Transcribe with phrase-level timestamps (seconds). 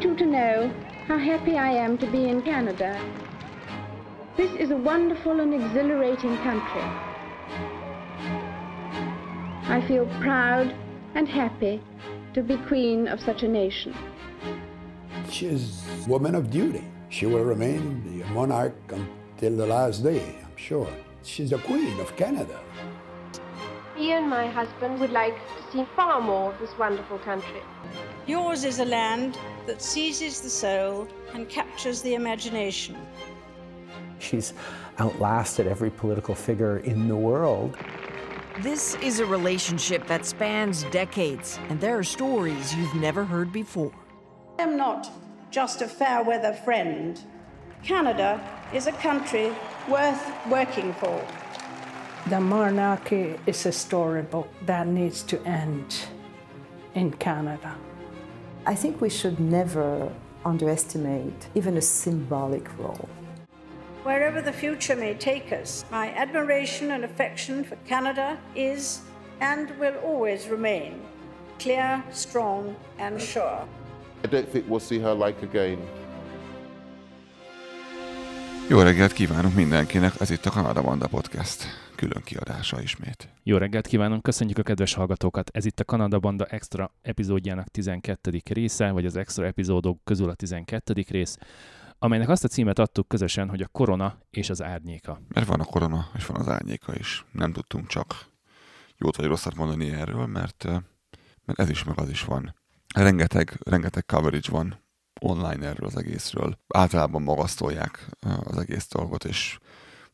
[0.00, 0.72] want you to know
[1.08, 2.98] how happy I am to be in Canada.
[4.34, 6.86] This is a wonderful and exhilarating country.
[9.68, 10.74] I feel proud
[11.14, 11.82] and happy
[12.32, 13.94] to be queen of such a nation.
[15.28, 16.84] She is a woman of duty.
[17.10, 20.88] She will remain the monarch until the last day, I'm sure.
[21.22, 22.58] She's the queen of Canada.
[23.96, 27.60] Me and my husband would like to see far more of this wonderful country.
[28.26, 32.96] Yours is a land that seizes the soul and captures the imagination.
[34.18, 34.52] She's
[34.98, 37.76] outlasted every political figure in the world.
[38.60, 43.92] This is a relationship that spans decades, and there are stories you've never heard before.
[44.58, 45.10] I am not
[45.50, 47.18] just a fair weather friend.
[47.82, 48.40] Canada
[48.74, 49.52] is a country
[49.88, 51.26] worth working for.
[52.28, 56.06] The monarchy is a storybook that needs to end
[56.94, 57.74] in Canada.
[58.66, 60.12] I think we should never
[60.44, 63.08] underestimate even a symbolic role.
[64.02, 69.00] Wherever the future may take us, my admiration and affection for Canada is
[69.40, 71.00] and will always remain
[71.58, 73.66] clear, strong, and sure.
[74.24, 75.86] I don't think we'll see her like again.
[78.70, 81.64] Jó reggelt kívánunk mindenkinek, ez itt a Kanada Banda Podcast
[81.96, 83.28] külön kiadása ismét.
[83.42, 85.50] Jó reggelt kívánunk, köszönjük a kedves hallgatókat.
[85.52, 88.42] Ez itt a Kanada Banda Extra epizódjának 12.
[88.44, 91.04] része, vagy az extra epizódok közül a 12.
[91.08, 91.38] rész,
[91.98, 95.20] amelynek azt a címet adtuk közösen, hogy a korona és az árnyéka.
[95.28, 97.24] Mert van a korona, és van az árnyéka is.
[97.32, 98.26] Nem tudtunk csak
[98.96, 100.64] jót vagy rosszat mondani erről, mert,
[101.44, 102.54] mert ez is meg az is van.
[102.94, 104.88] Rengeteg, rengeteg coverage van
[105.20, 106.58] online erről az egészről.
[106.68, 108.08] Általában magasztolják
[108.44, 109.58] az egész dolgot, és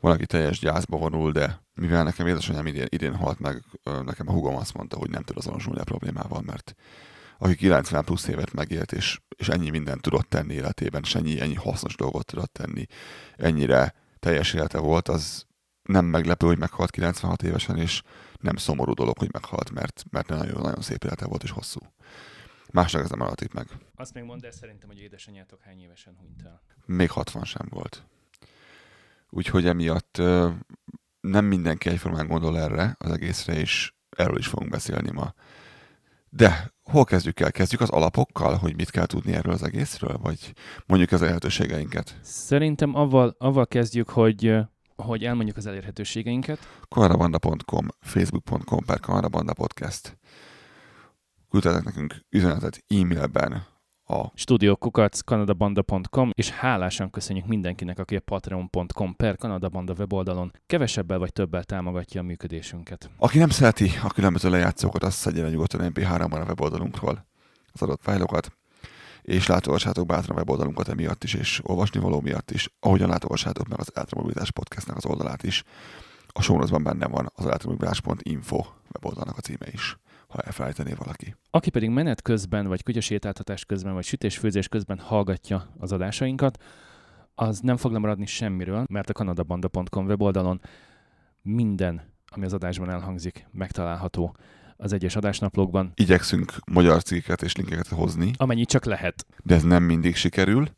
[0.01, 4.57] valaki teljes gyászba vonul, de mivel nekem édesanyám idén, idén halt meg, nekem a hugom
[4.57, 6.75] azt mondta, hogy nem tud azonosulni a problémával, mert
[7.39, 11.55] aki 90 plusz évet megélt, és, és ennyi mindent tudott tenni életében, és ennyi, ennyi
[11.55, 12.87] hasznos dolgot tudott tenni,
[13.37, 15.47] ennyire teljes élete volt, az
[15.83, 18.03] nem meglepő, hogy meghalt 96 évesen, és
[18.41, 21.81] nem szomorú dolog, hogy meghalt, mert, mert nagyon-nagyon szép élete volt, és hosszú.
[22.73, 23.67] Másnak ez nem adatik meg.
[23.95, 26.63] Azt még mondd el szerintem, hogy édesanyjátok hány évesen hunyt el.
[26.87, 28.05] Még 60 sem volt.
[29.31, 30.17] Úgyhogy emiatt
[31.21, 35.35] nem mindenki egyformán gondol erre az egészre, és erről is fogunk beszélni ma.
[36.29, 37.53] De hol kezdjük el?
[37.53, 40.53] Kezdjük az alapokkal, hogy mit kell tudni erről az egészről, vagy
[40.87, 42.19] mondjuk az elérhetőségeinket?
[42.23, 44.67] Szerintem avval, avval kezdjük, hogy
[44.97, 46.59] hogy elmondjuk az elérhetőségeinket.
[46.89, 50.19] Kamarabanda.com, facebook.com per Kamarabanda podcast.
[51.51, 53.67] Küldhetek nekünk üzenetet e-mailben
[54.09, 61.33] a studiókukac kanadabanda.com, és hálásan köszönjük mindenkinek, aki a patreon.com per kanadabanda weboldalon kevesebbel vagy
[61.33, 63.11] többel támogatja a működésünket.
[63.17, 67.27] Aki nem szereti a különböző lejátszókat, azt szedje le nyugodtan MP3-ban a weboldalunkról
[67.73, 68.53] az adott fájlokat,
[69.23, 73.81] és látogassátok bátran a weboldalunkat emiatt is, és olvasni való miatt is, ahogyan látogassátok meg
[73.81, 75.63] az Elektromobilitás Podcastnek az oldalát is.
[76.27, 79.97] A sónozban benne van az elektromobilitás.info weboldalnak a címe is
[80.29, 81.35] ha elfelejtené valaki.
[81.51, 86.63] Aki pedig menet közben, vagy kutyasétáltatás közben, vagy sütésfőzés közben hallgatja az adásainkat,
[87.35, 90.61] az nem fog lemaradni semmiről, mert a kanadabanda.com weboldalon
[91.43, 94.37] minden, ami az adásban elhangzik, megtalálható
[94.77, 95.93] az egyes adásnaplókban.
[95.95, 98.31] Igyekszünk magyar cikkeket és linkeket hozni.
[98.37, 99.27] Amennyit csak lehet.
[99.45, 100.69] De ez nem mindig sikerül,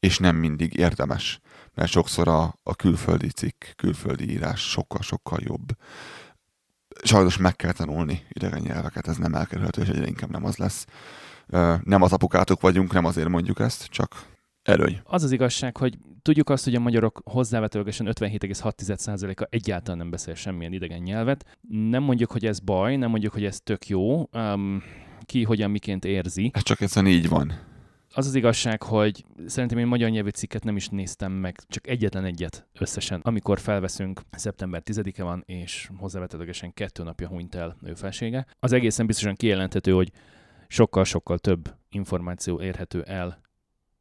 [0.00, 1.40] és nem mindig érdemes,
[1.74, 5.76] mert sokszor a, a külföldi cikk, külföldi írás sokkal-sokkal jobb
[7.02, 10.86] sajnos meg kell tanulni idegen nyelveket, ez nem elkerülhető, és egyre inkább nem az lesz.
[11.84, 14.26] Nem az apukátok vagyunk, nem azért mondjuk ezt, csak
[14.62, 15.00] előny.
[15.04, 20.72] Az az igazság, hogy tudjuk azt, hogy a magyarok hozzávetőlegesen 57,6%-a egyáltalán nem beszél semmilyen
[20.72, 21.58] idegen nyelvet.
[21.68, 24.28] Nem mondjuk, hogy ez baj, nem mondjuk, hogy ez tök jó.
[24.32, 24.82] Um,
[25.24, 26.50] ki hogyan miként érzi.
[26.54, 27.72] Ez csak egyszerűen így van
[28.14, 32.24] az az igazság, hogy szerintem én magyar nyelvű cikket nem is néztem meg, csak egyetlen
[32.24, 33.20] egyet összesen.
[33.20, 38.46] Amikor felveszünk, szeptember 10-e van, és hozzávetőlegesen kettő napja hunyt el ő felsége.
[38.60, 40.10] Az egészen biztosan kijelenthető, hogy
[40.66, 43.40] sokkal-sokkal több információ érhető el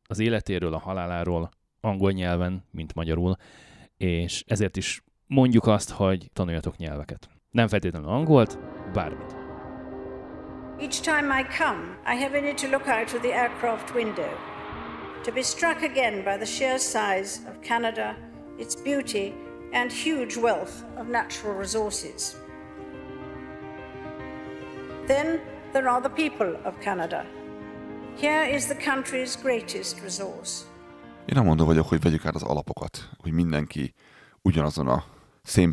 [0.07, 1.49] az életéről, a haláláról
[1.81, 3.35] angol nyelven, mint magyarul,
[3.97, 7.29] és ezért is mondjuk azt, hogy tanuljatok nyelveket.
[7.51, 8.59] Nem feltétlenül angolt,
[8.93, 9.42] bármit.
[10.83, 14.29] Each time I come, I have only to look out of the aircraft window,
[15.23, 18.15] to be struck again by the sheer size of Canada,
[18.57, 19.33] its beauty,
[19.71, 22.35] and huge wealth of natural resources.
[25.07, 25.39] Then
[25.71, 27.25] there are the people of Canada.
[28.17, 30.65] Here is the country's greatest resource.
[31.25, 33.93] Én nem mondom vagyok, hogy vegyük át az alapokat, hogy mindenki
[34.41, 35.03] ugyanazon a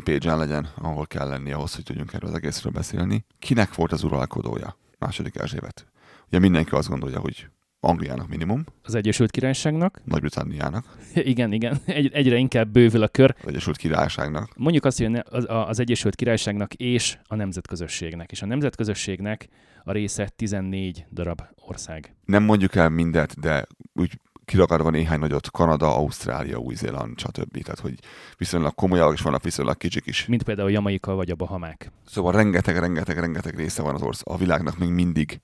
[0.03, 3.25] page legyen, ahol kell lenni ahhoz, hogy tudjunk erről az egészről beszélni.
[3.39, 4.79] Kinek volt az uralkodója?
[5.01, 5.85] Második Erzsébet.
[6.27, 7.49] Ugye mindenki azt gondolja, hogy
[7.83, 8.63] Angliának minimum.
[8.83, 10.01] Az Egyesült Királyságnak.
[10.03, 10.97] Nagy-Britanniának.
[11.13, 11.79] igen, igen.
[11.85, 13.35] Egy, egyre inkább bővül a kör.
[13.41, 14.49] Az Egyesült Királyságnak.
[14.57, 18.31] Mondjuk azt, hogy az, az Egyesült Királyságnak és a nemzetközösségnek.
[18.31, 19.47] És a nemzetközösségnek
[19.83, 22.15] a része 14 darab ország.
[22.25, 24.19] Nem mondjuk el mindet, de úgy
[24.51, 27.63] kiragadva néhány nagyot, Kanada, Ausztrália, Új-Zéland, stb.
[27.63, 27.99] Tehát, hogy
[28.37, 30.25] viszonylag komolyak, és vannak viszonylag kicsik is.
[30.25, 31.91] Mint például Jamaika vagy a Bahamák.
[32.05, 35.41] Szóval rengeteg, rengeteg, rengeteg része van az orsz- a világnak még mindig,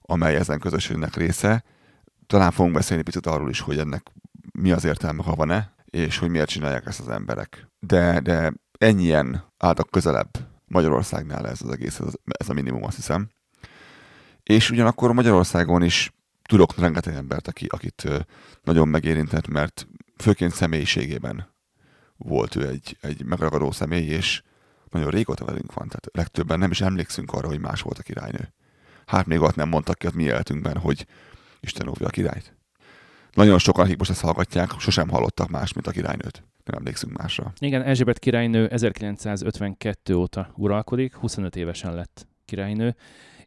[0.00, 1.64] amely ezen közösségnek része.
[2.26, 4.06] Talán fogunk beszélni picit arról is, hogy ennek
[4.52, 7.68] mi az értelme, ha van-e, és hogy miért csinálják ezt az emberek.
[7.78, 10.30] De, de ennyien álltak közelebb
[10.66, 13.28] Magyarországnál ez az egész, ez, ez a minimum, azt hiszem.
[14.42, 16.12] És ugyanakkor Magyarországon is
[16.52, 18.08] tudok rengeteg embert, aki, akit
[18.62, 21.54] nagyon megérintett, mert főként személyiségében
[22.16, 24.42] volt ő egy, egy megragadó személy, és
[24.90, 28.54] nagyon régóta velünk van, tehát legtöbben nem is emlékszünk arra, hogy más volt a királynő.
[29.06, 31.06] Hát még ott nem mondtak ki a mi életünkben, hogy
[31.60, 32.56] Isten óvja a királyt.
[33.32, 36.44] Nagyon sokan, akik most ezt hallgatják, sosem hallottak más, mint a királynőt.
[36.64, 37.52] Nem emlékszünk másra.
[37.58, 42.96] Igen, Erzsébet királynő 1952 óta uralkodik, 25 évesen lett királynő,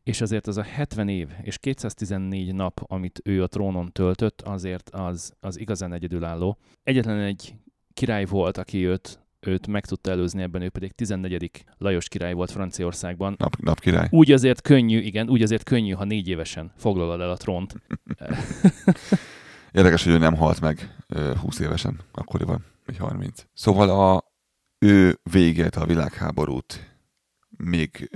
[0.05, 4.89] és azért az a 70 év és 214 nap, amit ő a trónon töltött, azért
[4.89, 6.57] az, az igazán egyedülálló.
[6.83, 7.55] Egyetlen egy
[7.93, 11.63] király volt, aki őt, őt meg tudta előzni ebben, ő pedig 14.
[11.77, 13.35] Lajos király volt Franciaországban.
[13.37, 14.07] Nap, nap király.
[14.11, 17.75] Úgy azért könnyű, igen, úgy azért könnyű, ha négy évesen foglalod el a trónt.
[19.71, 20.95] Érdekes, hogy ő nem halt meg
[21.41, 23.45] 20 évesen, akkoriban, vagy 30.
[23.53, 24.23] Szóval a,
[24.79, 26.94] ő véget a világháborút
[27.57, 28.09] még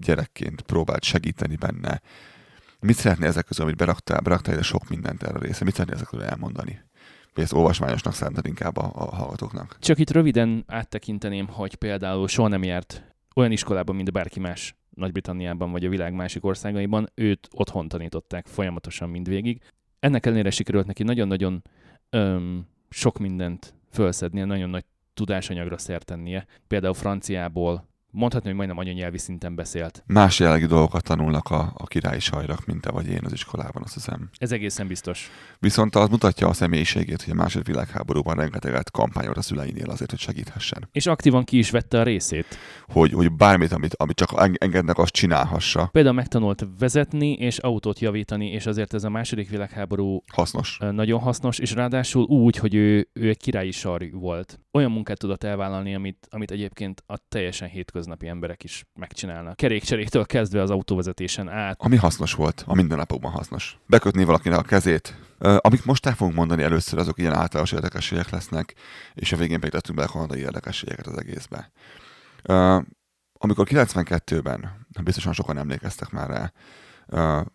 [0.00, 2.00] gyerekként próbált segíteni benne.
[2.80, 6.22] Mit szeretné ezek közül, amit beraktál, beraktál ide sok mindent erre része, mit szeretné ezekről
[6.22, 6.80] elmondani?
[7.34, 9.76] Vagy ezt olvasmányosnak szerinted inkább a, a hallgatóknak?
[9.80, 15.70] Csak itt röviden áttekinteném, hogy például soha nem járt olyan iskolában, mint bárki más Nagy-Britanniában
[15.70, 19.60] vagy a világ másik országaiban, őt otthon tanították folyamatosan mindvégig.
[20.00, 21.62] Ennek ellenére sikerült neki nagyon-nagyon
[22.10, 24.84] öm, sok mindent fölszednie, nagyon nagy
[25.14, 26.46] tudásanyagra szert tennie.
[26.66, 30.02] Például franciából mondhatni, hogy majdnem anyanyelvi szinten beszélt.
[30.06, 33.94] Más jellegű dolgokat tanulnak a, a királyi sajrak, mint te vagy én az iskolában, azt
[33.94, 34.30] hiszem.
[34.38, 35.30] Ez egészen biztos.
[35.58, 40.18] Viszont az mutatja a személyiségét, hogy a második világháborúban rengeteget kampányolt a szüleinél azért, hogy
[40.18, 40.88] segíthessen.
[40.92, 42.46] És aktívan ki is vette a részét.
[42.88, 45.88] Hogy, hogy bármit, amit, amit csak engednek, azt csinálhassa.
[45.92, 50.78] Például megtanult vezetni és autót javítani, és azért ez a második világháború hasznos.
[50.78, 54.60] Nagyon hasznos, és ráadásul úgy, hogy ő, ő egy királyi sarj volt.
[54.72, 59.56] Olyan munkát tudott elvállalni, amit, amit egyébként a teljesen hétköznapi hétköznapi emberek is megcsinálnak.
[59.56, 61.76] Kerékcseréktől kezdve az autóvezetésen át.
[61.80, 63.78] Ami hasznos volt, a mindennapokban hasznos.
[63.86, 65.16] Bekötni valakinek a kezét.
[65.38, 68.74] Amik most el fogunk mondani először, azok ilyen általános érdekességek lesznek,
[69.14, 71.70] és a végén pedig tettünk bele kanadai érdekességeket az egészbe.
[73.32, 76.52] Amikor 92-ben, biztosan sokan emlékeztek már rá,
[77.06, 77.46] uh,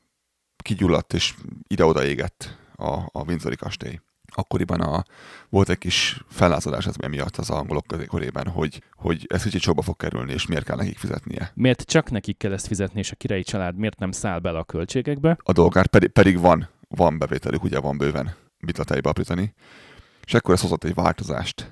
[0.57, 1.33] kigyulladt és
[1.67, 3.99] ide-oda égett a, a Windsori kastély
[4.35, 5.03] akkoriban a,
[5.49, 9.97] volt egy kis fellázadás ez emiatt az angolok körében, hogy, hogy ez kicsit sokba fog
[9.97, 11.51] kerülni, és miért kell nekik fizetnie.
[11.53, 14.63] Miért csak nekik kell ezt fizetni, és a királyi család miért nem száll bele a
[14.63, 15.37] költségekbe?
[15.43, 19.53] A dolgár pedig, pedig van, van bevételük, ugye van bőven bitlateiba aprítani.
[20.25, 21.71] És ekkor ez hozott egy változást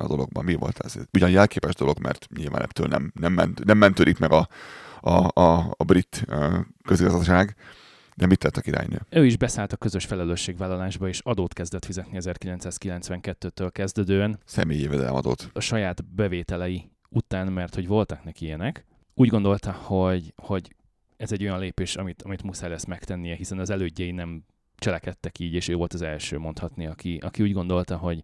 [0.00, 0.44] a dologban.
[0.44, 0.94] Mi volt ez?
[1.12, 4.48] Ugyan jelképes dolog, mert nyilván ettől nem, nem, ment, nem mentődik meg a,
[5.00, 6.26] a, a, a brit
[6.84, 7.56] közigazgatóság,
[8.16, 9.00] de mit tett a királynő?
[9.10, 14.38] Ő is beszállt a közös felelősségvállalásba, és adót kezdett fizetni 1992-től kezdődően.
[14.44, 15.50] Személyi jövedelemadót.
[15.52, 18.86] A saját bevételei után, mert hogy voltak neki ilyenek.
[19.14, 20.74] Úgy gondolta, hogy, hogy
[21.16, 24.44] ez egy olyan lépés, amit, amit muszáj lesz megtennie, hiszen az elődjei nem
[24.76, 28.22] cselekedtek így, és ő volt az első, mondhatni, aki, aki úgy gondolta, hogy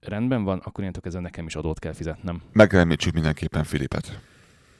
[0.00, 2.42] rendben van, akkor innentől kezdve nekem is adót kell fizetnem.
[2.52, 4.20] Megremítsük mindenképpen Filipet,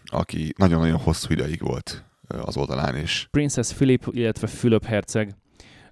[0.04, 3.28] aki nagyon-nagyon hosszú ideig volt az oldalán is.
[3.30, 5.34] Princess Philip, illetve Fülöp herceg,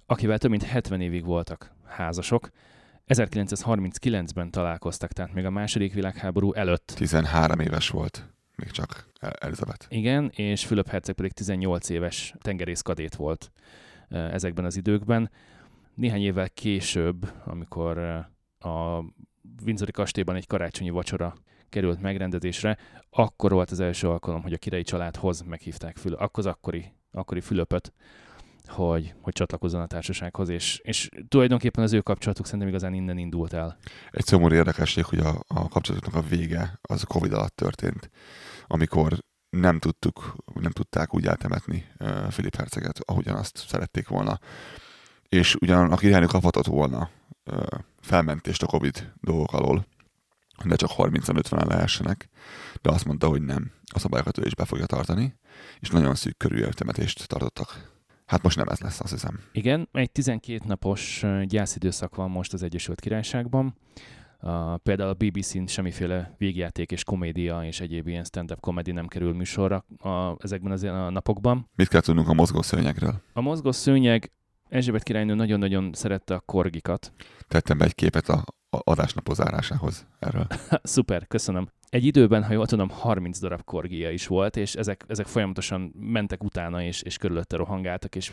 [0.05, 2.49] akivel több mint 70 évig voltak házasok.
[3.07, 6.93] 1939-ben találkoztak, tehát még a második világháború előtt.
[6.95, 9.85] 13 éves volt még csak Elizabeth.
[9.89, 13.51] Igen, és Fülöp herceg pedig 18 éves tengerészkadét volt
[14.09, 15.31] ezekben az időkben.
[15.93, 17.97] Néhány évvel később, amikor
[18.59, 19.03] a
[19.65, 21.35] Windsori kastélyban egy karácsonyi vacsora
[21.75, 22.77] került megrendezésre,
[23.09, 27.41] akkor volt az első alkalom, hogy a királyi családhoz meghívták Fül, akkor az akkori, akkori
[27.41, 27.93] Fülöpöt,
[28.67, 33.53] hogy, hogy csatlakozzon a társasághoz, és, és tulajdonképpen az ő kapcsolatuk szerintem igazán innen indult
[33.53, 33.77] el.
[34.11, 38.09] Egy szomorú érdekesség, hogy a, a kapcsolatoknak a vége az a Covid alatt történt,
[38.67, 39.17] amikor
[39.49, 44.39] nem tudtuk, nem tudták úgy eltemetni uh, Filip herceget, ahogyan azt szerették volna.
[45.29, 47.09] És ugyan a királynő kaphatott volna
[47.51, 47.63] uh,
[47.99, 49.85] felmentést a Covid dolgok alól,
[50.63, 52.29] de csak 30-50-en lehessenek,
[52.81, 53.71] de azt mondta, hogy nem.
[53.93, 55.35] A szabályokat ő is be fogja tartani,
[55.79, 57.93] és nagyon szűk körű temetést tartottak
[58.25, 59.39] Hát most nem ez lesz, azt hiszem.
[59.51, 63.75] Igen, egy 12 napos gyászidőszak van most az Egyesült Királyságban.
[64.41, 69.33] Uh, például a BBC-n semmiféle végjáték és komédia és egyéb ilyen stand-up comedy nem kerül
[69.33, 71.69] műsorra a, ezekben az a napokban.
[71.75, 73.21] Mit kell tudnunk a mozgó szőnyegről?
[73.33, 74.31] A mozgó szőnyeg
[74.69, 77.13] Erzsébet királynő nagyon-nagyon szerette a korgikat.
[77.47, 80.47] Tettem be egy képet a, a adásnapozárásához erről.
[80.83, 81.67] Szuper, köszönöm.
[81.89, 86.43] Egy időben, ha jól tudom, 30 darab korgia is volt, és ezek, ezek folyamatosan mentek
[86.43, 88.31] utána, és, és körülötte rohangáltak, és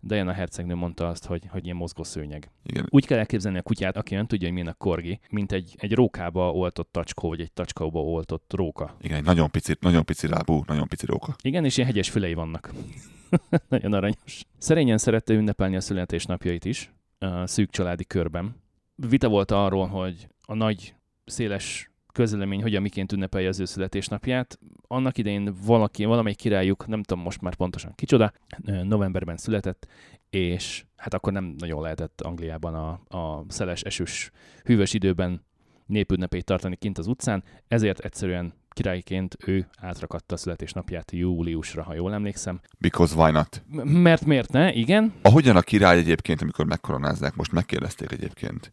[0.00, 2.50] Diana hercegnő mondta azt, hogy, hogy ilyen mozgó szőnyeg.
[2.64, 2.86] Igen.
[2.88, 5.94] Úgy kell elképzelni a kutyát, aki nem tudja, hogy milyen a korgi, mint egy, egy
[5.94, 8.96] rókába oltott tacskó, vagy egy tacskóba oltott róka.
[9.00, 11.36] Igen, egy nagyon pici, nagyon pici lábú, nagyon pici róka.
[11.42, 12.70] Igen, és ilyen hegyes fülei vannak.
[13.68, 14.44] nagyon aranyos.
[14.58, 18.56] Szerényen szerette ünnepelni a születésnapjait is, a szűk családi körben.
[18.94, 20.94] Vita volt arról, hogy a nagy,
[21.24, 24.58] széles közlemény hogyan miként ünnepelje az ő születésnapját.
[24.86, 28.32] Annak idején valaki, valamelyik királyuk, nem tudom most már pontosan kicsoda,
[28.82, 29.86] novemberben született,
[30.30, 34.30] és hát akkor nem nagyon lehetett Angliában a, a szeles, esős,
[34.64, 35.44] hűvös időben
[35.86, 42.14] népünnepét tartani kint az utcán, ezért egyszerűen királyként ő átrakatta a születésnapját júliusra, ha jól
[42.14, 42.60] emlékszem.
[42.78, 43.62] Because why not?
[43.66, 44.72] M- mert miért ne?
[44.72, 45.14] Igen.
[45.22, 48.72] Ahogyan a király egyébként, amikor megkoronázzák, most megkérdezték egyébként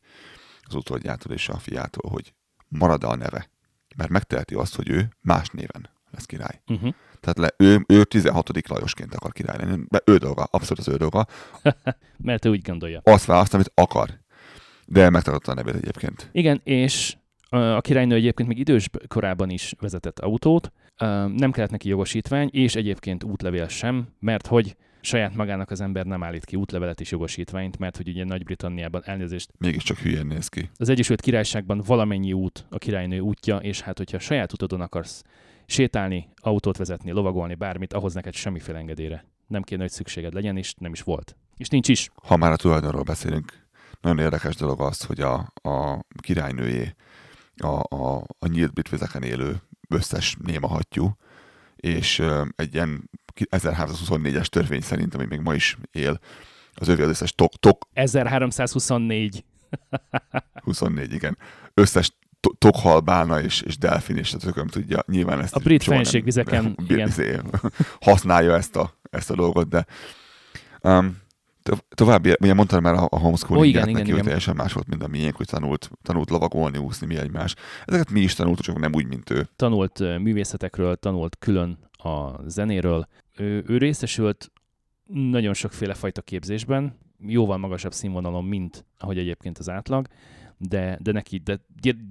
[0.61, 2.33] az utódjától és a fiától, hogy
[2.67, 3.49] marad a neve.
[3.95, 6.61] Mert megteheti azt, hogy ő más néven lesz király.
[6.67, 6.93] Uh-huh.
[7.19, 8.67] Tehát le, ő, ő 16.
[8.67, 9.83] Lajosként akar király lenni.
[9.87, 11.25] De ő dolga, abszolút az ő dolga.
[12.17, 13.01] mert ő úgy gondolja.
[13.03, 14.19] Azt választ, amit akar.
[14.85, 16.29] De megtartotta a nevét egyébként.
[16.31, 17.17] Igen, és
[17.49, 20.71] a királynő egyébként még idős korában is vezetett autót,
[21.35, 26.23] nem kellett neki jogosítvány, és egyébként útlevél sem, mert hogy saját magának az ember nem
[26.23, 29.51] állít ki útlevelet és jogosítványt, mert hogy ugye Nagy-Britanniában elnézést.
[29.57, 30.69] Mégiscsak hülyen néz ki.
[30.75, 35.23] Az Egyesült Királyságban valamennyi út a királynő útja, és hát hogyha saját utodon akarsz
[35.65, 40.73] sétálni, autót vezetni, lovagolni, bármit, ahhoz neked semmiféle engedélyre nem kéne, hogy szükséged legyen, és
[40.77, 41.35] nem is volt.
[41.57, 42.09] És nincs is.
[42.23, 43.65] Ha már a tulajdonról beszélünk,
[44.01, 46.95] nagyon érdekes dolog az, hogy a, a királynőjé
[47.57, 51.17] a, a, a nyílt britvizeken élő összes néma hattyú,
[51.75, 52.23] és
[52.55, 53.09] egy ilyen
[53.49, 56.19] 1324-es törvény szerint, ami még ma is él,
[56.73, 57.55] az övé az összes tok...
[57.59, 59.43] tok 1324.
[60.63, 61.37] 24, igen.
[61.73, 62.11] Összes
[62.57, 67.11] tokhalbána és, és delfin, és a tököm tudja, nyilván ezt a brit fenségvizeken igen.
[68.01, 69.85] használja ezt a, ezt a dolgot, de
[70.81, 71.17] um,
[71.89, 74.23] további, ugye mondtad már a, a homeschooling oh, igen, igen, neki, igen.
[74.23, 77.55] teljesen más volt, mint a miénk, hogy tanult, tanult lovagolni, úszni, mi egymás.
[77.85, 79.47] Ezeket mi is tanultuk, csak nem úgy, mint ő.
[79.55, 83.07] Tanult művészetekről, tanult külön a zenéről.
[83.37, 84.51] Ő, ő részesült
[85.13, 90.07] nagyon sokféle fajta képzésben, jóval magasabb színvonalon, mint ahogy egyébként az átlag,
[90.57, 91.59] de, de neki, de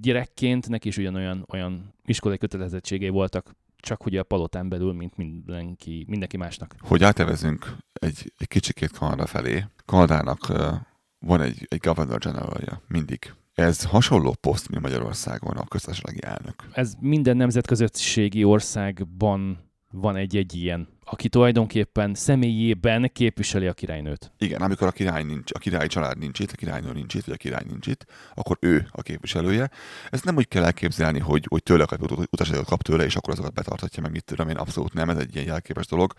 [0.01, 3.55] gyerekként neki is ugyanolyan olyan iskolai kötelezettségei voltak,
[3.87, 6.75] csak ugye a palotán belül, mint mindenki, mindenki másnak.
[6.79, 9.65] Hogy átevezünk egy, egy kicsikét Kanada felé.
[9.85, 10.73] Kanadának uh,
[11.19, 13.33] van egy, egy governor generalja, mindig.
[13.53, 16.63] Ez hasonló poszt, mint Magyarországon a köztársasági elnök.
[16.71, 19.66] Ez minden nemzetközösségi országban
[19.99, 24.31] van egy-egy ilyen, aki tulajdonképpen személyében képviseli a királynőt.
[24.37, 27.33] Igen, amikor a király nincs, a királyi család nincs itt, a királynő nincs itt, vagy
[27.33, 29.69] a király nincs itt, akkor ő a képviselője.
[30.09, 33.53] Ezt nem úgy kell elképzelni, hogy, hogy tőle kap utaságot kap tőle, és akkor azokat
[33.53, 36.13] betartatja, meg mit tudom én, abszolút nem, ez egy ilyen jelképes dolog.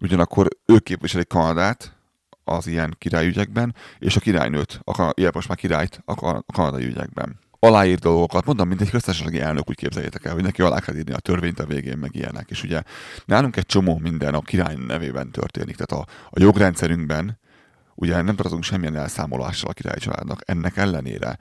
[0.00, 1.96] Ugyanakkor ő képviseli Kanadát,
[2.44, 7.98] az ilyen királyügyekben, és a királynőt, a, ilyen most már királyt a kanadai ügyekben aláír
[7.98, 11.18] dolgokat, mondom, mint egy köztársasági elnök, úgy képzeljétek el, hogy neki alá kell írni a
[11.18, 12.50] törvényt a végén, meg ilyenek.
[12.50, 12.82] És ugye
[13.24, 15.76] nálunk egy csomó minden a király nevében történik.
[15.76, 17.38] Tehát a, a jogrendszerünkben
[17.94, 20.40] ugye nem tartozunk semmilyen elszámolással a király családnak.
[20.44, 21.38] Ennek ellenére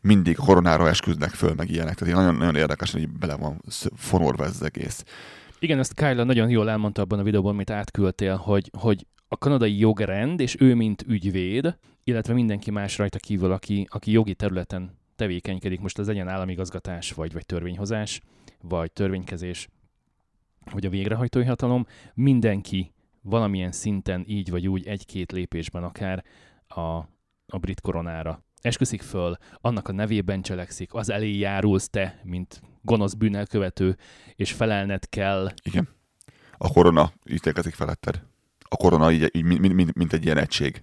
[0.00, 1.94] mindig koronára esküdnek föl, meg ilyenek.
[1.94, 3.60] Tehát nagyon, nagyon érdekes, hogy bele van
[3.96, 5.04] fororva ez az egész.
[5.58, 9.78] Igen, ezt Kyla nagyon jól elmondta abban a videóban, amit átküldtél, hogy, hogy a kanadai
[9.78, 15.80] jogrend, és ő, mint ügyvéd, illetve mindenki más rajta kívül, aki, aki jogi területen tevékenykedik,
[15.80, 18.20] most az legyen államigazgatás, vagy, vagy törvényhozás,
[18.60, 19.68] vagy törvénykezés,
[20.72, 26.24] vagy a végrehajtói hatalom, mindenki valamilyen szinten így vagy úgy egy-két lépésben akár
[26.66, 26.80] a,
[27.46, 33.14] a brit koronára esküszik föl, annak a nevében cselekszik, az elé járulsz te, mint gonosz
[33.14, 33.96] bűnelkövető,
[34.34, 35.52] és felelned kell.
[35.62, 35.88] Igen.
[36.56, 38.22] A korona ítélkezik feletted.
[38.68, 40.82] A korona így, így mint, mint, mint egy ilyen egység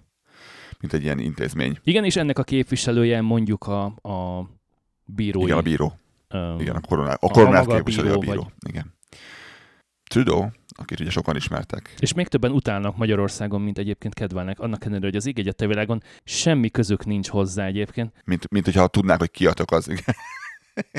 [0.79, 1.77] mint egy ilyen intézmény.
[1.83, 4.49] Igen, és ennek a képviselője mondjuk a, a
[5.05, 5.41] bíró.
[5.41, 5.93] Igen, a bíró.
[6.33, 8.41] Um, Igen, a koronát, a koronát a képviselő a bíró.
[8.41, 8.69] Vagy...
[8.69, 8.93] Igen.
[10.09, 11.95] Trudeau, akit ugye sokan ismertek.
[11.99, 16.03] És még többen utálnak Magyarországon, mint egyébként kedvelnek, annak ellenére, hogy az ég egyet világon
[16.23, 18.13] semmi közük nincs hozzá egyébként.
[18.25, 19.87] Mint, mint hogyha tudnák, hogy kiatok az.
[19.87, 20.15] Igen.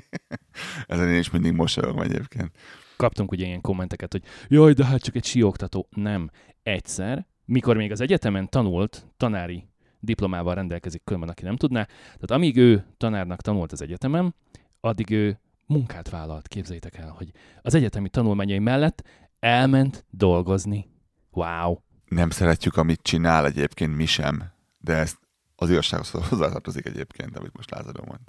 [0.86, 2.50] Ezen én is mindig mosolyogom egyébként.
[2.96, 5.88] Kaptunk ugye ilyen kommenteket, hogy jaj, de hát csak egy sioktató.
[5.90, 6.30] Nem.
[6.62, 9.68] Egyszer mikor még az egyetemen tanult, tanári
[10.00, 11.84] diplomával rendelkezik különben, aki nem tudná.
[12.04, 14.34] Tehát amíg ő tanárnak tanult az egyetemen,
[14.80, 17.30] addig ő munkát vállalt, képzeljétek el, hogy
[17.62, 19.02] az egyetemi tanulmányai mellett
[19.38, 20.90] elment dolgozni.
[21.30, 21.76] Wow!
[22.08, 25.14] Nem szeretjük, amit csinál egyébként mi sem, de ez
[25.56, 28.20] az igazsághoz hozzátartozik egyébként, amit most Lázadó mond.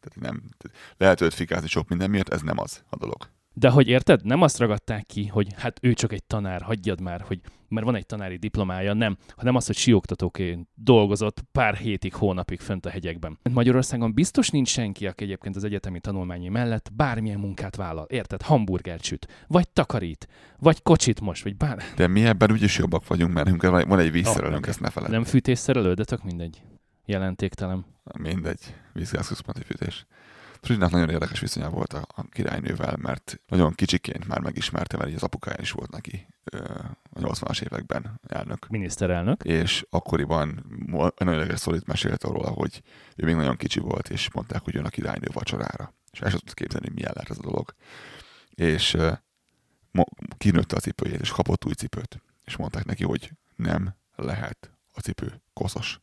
[0.00, 0.42] Tehát nem,
[0.96, 3.28] lehet őt fikázni sok minden miatt, ez nem az a dolog.
[3.54, 7.20] De hogy érted, nem azt ragadták ki, hogy hát ő csak egy tanár, hagyjad már,
[7.20, 12.60] hogy mert van egy tanári diplomája, nem, hanem az, hogy sióktatóként dolgozott pár hétig, hónapig
[12.60, 13.38] fönt a hegyekben.
[13.50, 18.06] Magyarországon biztos nincs senki, aki egyébként az egyetemi tanulmányi mellett bármilyen munkát vállal.
[18.08, 18.42] Érted?
[18.42, 20.28] Hamburgert süt, vagy takarít,
[20.58, 21.82] vagy kocsit most, vagy bár...
[21.96, 25.14] De mi ebben úgyis jobbak vagyunk, mert van egy vízszerelőnk, oh, ezt ne felejtsd.
[25.14, 26.62] Nem fűtésszerelő, de tök mindegy.
[27.04, 27.84] Jelentéktelen.
[28.18, 30.06] Mindegy, vízgázközponti fűtés.
[30.60, 35.22] Fridinak nagyon érdekes viszonya volt a, a királynővel, mert nagyon kicsiként már megismerte, mert az
[35.22, 36.26] apukája is volt neki
[37.10, 38.68] a 80-as években elnök.
[38.68, 39.44] Miniszterelnök.
[39.44, 40.64] És akkoriban
[41.16, 42.82] nagyon érdekes szorít mesélt arról, hogy
[43.16, 45.94] ő még nagyon kicsi volt, és mondták, hogy jön a királynő vacsorára.
[46.12, 47.74] És el sem tudott képzelni, hogy milyen lehet ez a dolog.
[48.50, 48.96] És
[50.38, 52.22] kinőtte a cipőjét, és kapott új cipőt.
[52.44, 56.00] És mondták neki, hogy nem lehet a cipő koszos.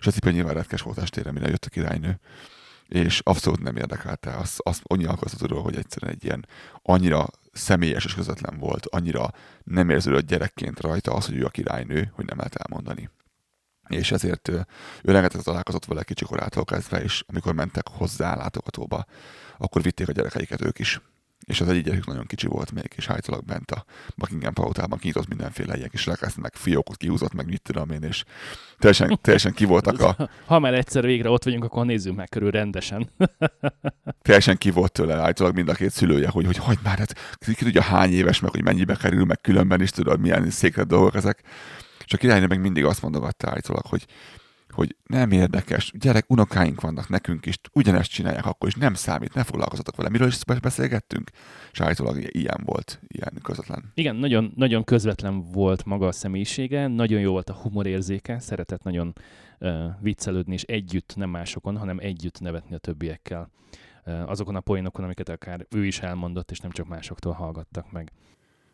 [0.00, 2.20] És a cipő nyilván retkes volt estére, mire jött a királynő
[2.88, 4.36] és abszolút nem érdekelte.
[4.36, 6.46] Az, az annyi alkozatot hogy egyszerűen egy ilyen
[6.82, 9.30] annyira személyes és közvetlen volt, annyira
[9.64, 13.10] nem érződött gyerekként rajta az, hogy ő a királynő, hogy nem lehet elmondani.
[13.88, 14.66] És ezért ő
[15.02, 19.04] rengeteg találkozott vele kicsikorától kezdve, és amikor mentek hozzá látogatóba,
[19.58, 21.00] akkor vitték a gyerekeiket ők is
[21.46, 23.84] és az egyik nagyon kicsi volt még, és állítólag bent a
[24.16, 28.24] Buckingham palotában kinyitott mindenféle ilyen kis rekeszt, meg fiókot kihúzott, meg mit tudom én, és
[28.78, 30.28] teljesen, teljesen ki voltak a...
[30.46, 33.10] Ha már egyszer végre ott vagyunk, akkor nézzük meg körül rendesen.
[34.22, 37.54] teljesen ki volt tőle állítólag mind a két szülője, hogy, hogy hagyd már, hát ki
[37.54, 41.42] tudja hány éves, meg hogy mennyibe kerül, meg különben is tudod, milyen székre dolgok ezek.
[42.04, 44.06] És a királynő meg mindig azt mondogatta állítólag, hogy
[44.78, 49.44] hogy nem érdekes, gyerek, unokáink vannak nekünk is, ugyanezt csinálják akkor is, nem számít, ne
[49.44, 50.08] foglalkozatok vele.
[50.08, 51.30] Miről is beszélgettünk?
[51.72, 53.92] És állítólag ilyen volt, ilyen közvetlen.
[53.94, 59.12] Igen, nagyon, nagyon közvetlen volt maga a személyisége, nagyon jó volt a humorérzéke, szeretett nagyon
[59.58, 63.50] uh, viccelődni, és együtt, nem másokon, hanem együtt nevetni a többiekkel.
[64.06, 68.12] Uh, azokon a poénokon, amiket akár ő is elmondott, és nem csak másoktól hallgattak meg.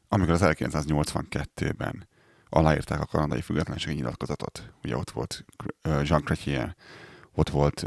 [0.09, 2.07] Amikor az 1982-ben
[2.55, 4.73] aláírták a kanadai függetlenségi nyilatkozatot.
[4.83, 5.45] Ugye ott volt
[5.83, 6.77] Jean Chrétien,
[7.33, 7.87] ott volt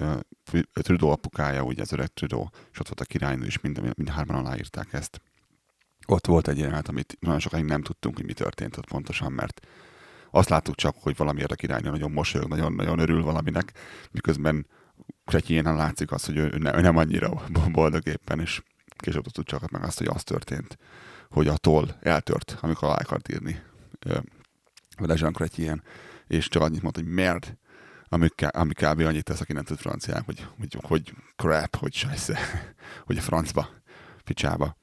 [0.71, 4.45] Trudeau apukája, ugye az öreg Trudeau, és ott volt a királynő is, mind, mind hárman
[4.45, 5.21] aláírták ezt.
[6.07, 9.67] Ott volt egy jelenet, amit nagyon sokáig nem tudtunk, hogy mi történt ott pontosan, mert
[10.31, 13.71] azt láttuk csak, hogy valamiért a királynő nagyon mosolyog, nagyon, nagyon örül valaminek,
[14.11, 14.67] miközben
[15.25, 18.61] Kretjénen látszik az, hogy ő, ne, ő nem annyira boldog éppen, és
[18.97, 20.77] később tudtuk csak meg azt, hogy az történt,
[21.29, 23.61] hogy a toll eltört, amikor alá akart írni
[24.99, 25.83] vele Jean Chrétien,
[26.27, 27.57] és csak annyit mondta, hogy merd,
[28.09, 28.99] ami, ami kb.
[28.99, 32.39] annyit tesz, aki nem tud franciák, hogy, hogy, hogy crap, hogy sajsze,
[33.05, 33.69] hogy a francba,
[34.23, 34.77] picsába.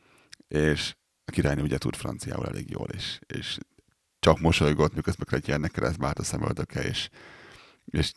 [0.48, 3.58] És a királynő ugye tud franciául elég jól, és, és
[4.18, 7.08] csak mosolygott, miközben Chrétiennek keresztbe a szemöldöke, és,
[7.84, 8.12] és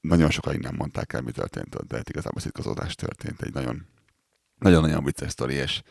[0.00, 3.42] nagyon sokáig nem mondták el, mi történt ott, de igazából szitkozódás történt.
[3.42, 3.86] Egy nagyon,
[4.58, 5.82] nagyon-nagyon vicces sztori, és,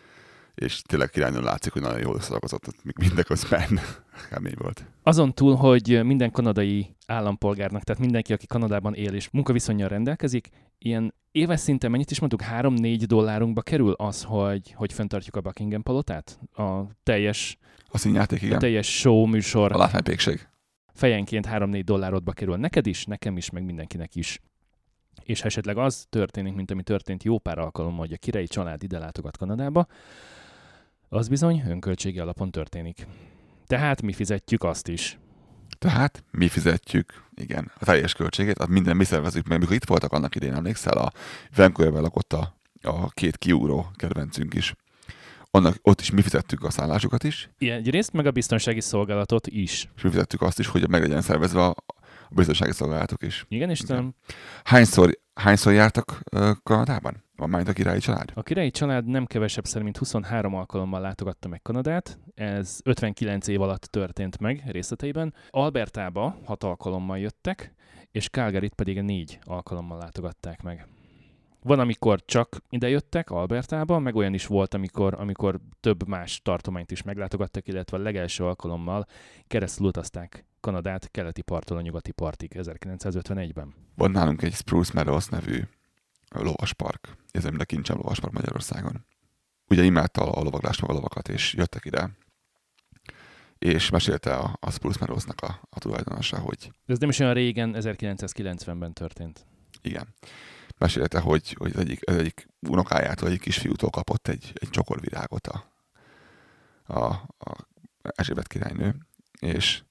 [0.56, 3.80] és tényleg királynő látszik, hogy nagyon jól összedagozott, mindeközben
[4.30, 4.86] kemény volt.
[5.04, 11.14] Azon túl, hogy minden kanadai állampolgárnak, tehát mindenki, aki Kanadában él és munkaviszonyjal rendelkezik, ilyen
[11.32, 16.40] éves szinten mennyit is mondtuk, 3-4 dollárunkba kerül az, hogy, hogy fenntartjuk a Buckingham palotát?
[16.54, 17.58] A teljes,
[17.90, 18.56] a színjáték, igen.
[18.56, 19.72] A teljes show műsor.
[19.72, 20.48] A látványpékség.
[20.94, 22.56] Fejenként 3-4 dollárotba kerül.
[22.56, 24.42] Neked is, nekem is, meg mindenkinek is.
[25.24, 28.84] És ha esetleg az történik, mint ami történt jó pár alkalommal, hogy a királyi család
[28.84, 29.88] ide látogat Kanadába,
[31.16, 33.08] az bizony önköltségi alapon történik.
[33.68, 35.20] Tehát mi fizetjük azt is.
[35.78, 39.60] Tehát mi fizetjük, igen, a teljes költségét, hát minden mi szervezünk meg.
[39.60, 41.12] Mikor itt voltak annak idén, emlékszel, a
[41.56, 44.74] Vancouverben lakott a, a két kiúró kedvencünk is.
[45.52, 47.50] Annak, ott is mi fizettük a szállásukat is.
[47.58, 49.90] Igen, egyrészt meg a biztonsági szolgálatot is.
[49.96, 53.46] És mi fizettük azt is, hogy meg legyen szervezve a, a biztonsági szolgálatok is.
[53.50, 53.82] Igen, és
[54.64, 57.25] Hányszor, hányszor jártak uh, Kanadában?
[57.36, 58.32] Van majd a királyi család?
[58.34, 62.20] A királyi család nem kevesebb szerint mint 23 alkalommal látogatta meg Kanadát.
[62.36, 65.34] Ez 59 év alatt történt meg részleteiben.
[65.50, 67.74] Albertába 6 alkalommal jöttek,
[68.12, 70.88] és Calgaryt pedig 4 alkalommal látogatták meg.
[71.64, 76.92] Van, amikor csak ide jöttek Albertába, meg olyan is volt, amikor, amikor több más tartományt
[76.92, 79.06] is meglátogattak, illetve a legelső alkalommal
[79.48, 83.74] keresztül utazták Kanadát keleti parttól a nyugati partig 1951-ben.
[83.96, 85.62] Van nálunk egy Spruce Meadows nevű
[86.44, 87.18] lovaspark.
[87.44, 89.06] Mind a kincsem lovaspark Magyarországon.
[89.68, 92.10] Ugye imádta a lovaglást meg a lovakat, és jöttek ide.
[93.58, 96.72] és mesélte a, a Spruce Meadows-nak a, a tulajdonosa, hogy...
[96.86, 99.46] Ez nem is olyan régen, 1990-ben történt.
[99.82, 100.14] Igen.
[100.78, 105.74] Mesélte, hogy, hogy az egyik, az egyik unokájától, egyik kisfiútól kapott egy, egy csokorvirágot a,
[106.84, 107.04] a,
[107.38, 107.68] a
[108.02, 108.96] Erzsébet királynő,
[109.40, 109.84] és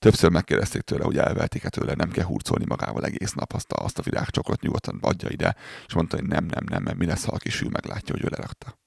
[0.00, 3.98] többször megkérdezték tőle, hogy elvelték-e tőle, nem kell hurcolni magával egész nap, azt a, azt
[3.98, 7.32] a virágcsokrot nyugodtan adja ide, és mondta, hogy nem, nem, nem, mert mi lesz, ha
[7.32, 8.78] a kisfiú meglátja, hogy ő lerakta.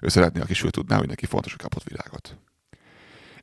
[0.00, 2.38] Ő szeretné, a kisfiú tudná, hogy neki fontos, hogy kapott virágot.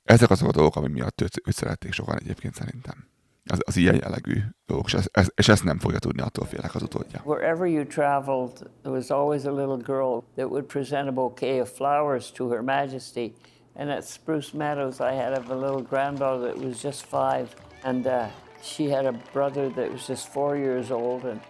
[0.03, 3.07] Ezek azok a dolgok, ami miatt őt, őt szerették sokan egyébként szerintem.
[3.45, 6.75] Az, az ilyen jellegű dolgok, és, ez, ez, és ezt nem fogja tudni, attól félek
[6.75, 7.21] az utódja.
[7.23, 11.69] Wherever you traveled, there was always a little girl that would present a bouquet of
[11.69, 13.33] flowers to Her Majesty.
[13.75, 18.29] And at Spruce Meadows, I had a little granddaughter that was just five, and uh,
[18.61, 21.41] she had a brother that was just four years old, and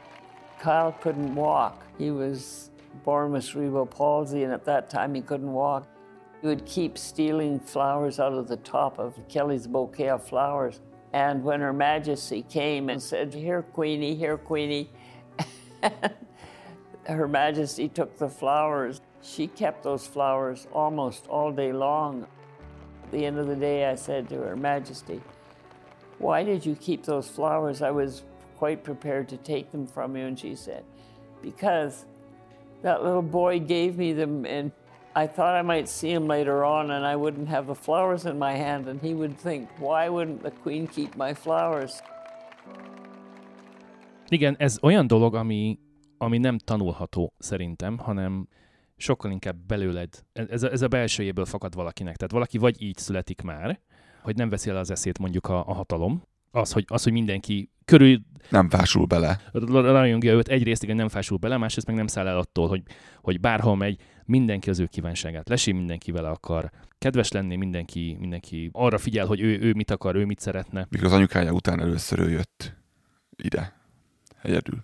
[0.59, 1.83] Kyle couldn't walk.
[1.97, 2.71] He was
[3.03, 5.87] born with cerebral palsy, and at that time he couldn't walk.
[6.41, 10.81] He would keep stealing flowers out of the top of Kelly's bouquet of flowers.
[11.13, 14.89] And when Her Majesty came and said, Here, Queenie, here, Queenie,
[17.07, 19.01] Her Majesty took the flowers.
[19.25, 22.27] She kept those flowers almost all day long.
[23.03, 25.19] At the end of the day, I said to Her Majesty,
[26.19, 27.81] Why did you keep those flowers?
[27.81, 28.23] I was
[28.55, 30.25] quite prepared to take them from you.
[30.25, 30.83] And she said,
[31.41, 32.05] Because
[32.83, 34.71] that little boy gave me them, and
[35.15, 38.37] I thought I might see him later on, and I wouldn't have the flowers in
[38.37, 42.01] my hand, and he would think, Why wouldn't the Queen keep my flowers?
[44.29, 45.79] Igen, ez olyan dolog, ami,
[46.17, 48.47] ami nem tanulható szerintem, hanem
[48.97, 52.15] sokkal inkább belőled, ez a, ez a belsőjéből fakad valakinek.
[52.15, 53.79] Tehát valaki vagy így születik már,
[54.21, 57.69] hogy nem veszi el az eszét mondjuk a, a hatalom, az, hogy, az, hogy mindenki
[57.85, 58.19] körül...
[58.49, 59.39] Nem fásul bele.
[59.71, 62.81] Rajongja őt egyrészt igen nem fásul bele, másrészt meg nem száll el attól, hogy,
[63.21, 68.69] hogy bárhol megy, mindenki az ő kívánságát lesi, mindenki vele akar kedves lenni, mindenki, mindenki
[68.73, 70.87] arra figyel, hogy ő, ő mit akar, ő mit szeretne.
[70.89, 72.75] Mikor az anyukája után először ő jött
[73.35, 73.73] ide,
[74.41, 74.83] egyedül.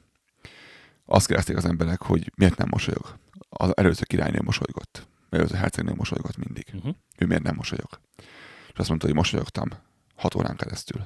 [1.06, 3.20] Azt kérdezték az emberek, hogy miért nem mosolyog.
[3.54, 5.08] Az előző királynő mosolygott.
[5.30, 6.66] Előző hercegnő mosolygott mindig.
[6.74, 6.96] Uh-huh.
[7.18, 7.90] Ő miért nem mosolyog?
[8.74, 9.70] És azt mondta, hogy mosolyogtam
[10.16, 11.02] hat órán keresztül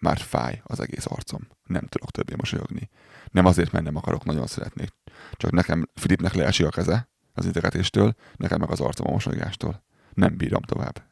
[0.00, 1.48] már fáj az egész arcom.
[1.66, 2.90] Nem tudok többé mosolyogni.
[3.30, 4.92] Nem azért, mert nem akarok, nagyon szeretnék.
[5.32, 9.82] Csak nekem Filipnek leesik a keze az integetéstől, nekem meg az arcom a mosolygástól.
[10.14, 11.02] Nem bírom tovább.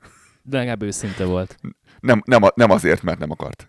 [0.42, 1.58] De legalább őszinte volt.
[2.00, 3.68] Nem, nem, nem azért, mert nem akart.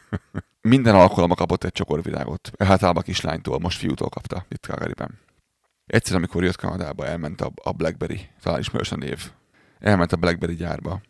[0.60, 2.50] Minden alkalommal kapott egy csokorvilágot.
[2.58, 5.18] Általában a kislánytól, most fiútól kapta itt Calgaryben.
[5.92, 9.32] Egyszer, amikor jött Kanadába, elment a, a Blackberry, talán ismerős a név.
[9.78, 11.00] Elment a Blackberry gyárba,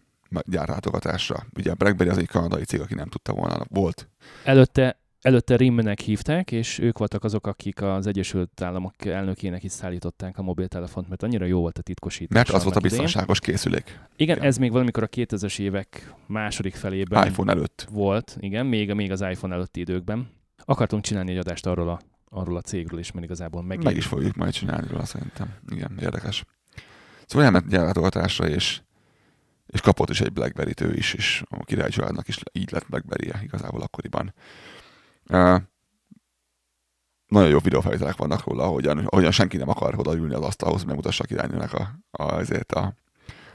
[0.44, 1.46] gyárlátogatásra.
[1.56, 4.08] Ugye a BlackBerry az egy kanadai cég, aki nem tudta volna, volt.
[4.44, 10.38] Előtte Előtte RIM-nek hívták, és ők voltak azok, akik az Egyesült Államok elnökének is szállították
[10.38, 12.36] a mobiltelefont, mert annyira jó volt a titkosítás.
[12.36, 13.54] Mert az volt a biztonságos idén.
[13.54, 13.84] készülék.
[14.16, 18.92] Igen, igen, ez még valamikor a 2000-es évek második felében iPhone előtt volt, igen, még,
[18.92, 20.30] még az iPhone előtti időkben.
[20.64, 21.98] Akartunk csinálni egy adást arról a,
[22.32, 23.82] arról a cégről is, mert igazából meg.
[23.82, 25.54] Meg is fogjuk majd csinálni róla szerintem.
[25.68, 26.44] Igen, érdekes.
[27.26, 28.80] Szóval elment gyárlátogatásra, és
[29.66, 33.30] és kapott is egy Blackberry-t ő is, és a király családnak is így lett blackberry
[33.30, 34.34] -e igazából akkoriban.
[35.28, 35.60] Uh,
[37.26, 41.22] nagyon jó videófelvételek vannak róla, ahogyan, ahogyan senki nem akar odaülni az asztalhoz, hogy megmutassa
[41.22, 42.94] a királynőnek a, a, azért a,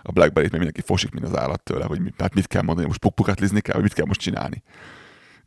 [0.02, 2.88] a Blackberry-t, mert mindenki fosik, mint az állat tőle, hogy mit, hát mit kell mondani,
[2.88, 4.64] most pukpukatlizni kell, vagy mit kell most csinálni.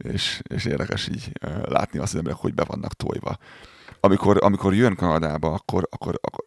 [0.03, 1.33] És, és érdekes így
[1.63, 3.37] látni azt, hogy emberek hogy be vannak tojva.
[4.01, 6.45] Amikor, amikor jön Kanadába, akkor, akkor, akkor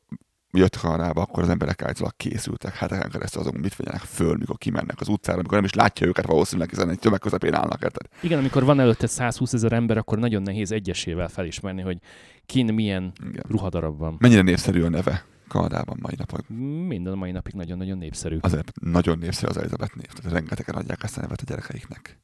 [0.58, 5.00] jött Kanadába, akkor az emberek általában készültek heteken keresztül azon, mit vegyenek föl, mikor kimennek
[5.00, 7.82] az utcára, amikor nem is látja őket valószínűleg, hiszen egy tömeg közepén állnak.
[7.84, 8.08] Érted?
[8.22, 11.98] Igen, amikor van előtte 120 ezer ember, akkor nagyon nehéz egyesével felismerni, hogy
[12.46, 13.44] kin milyen Igen.
[13.48, 14.16] ruhadarab van.
[14.20, 16.50] Mennyire népszerű a neve Kanadában mai napok?
[16.88, 18.38] Minden mai napig nagyon-nagyon népszerű.
[18.42, 22.20] Azért nagyon népszerű az Elizabeth név, tehát rengetegen adják ezt a nevet a gyerekeiknek.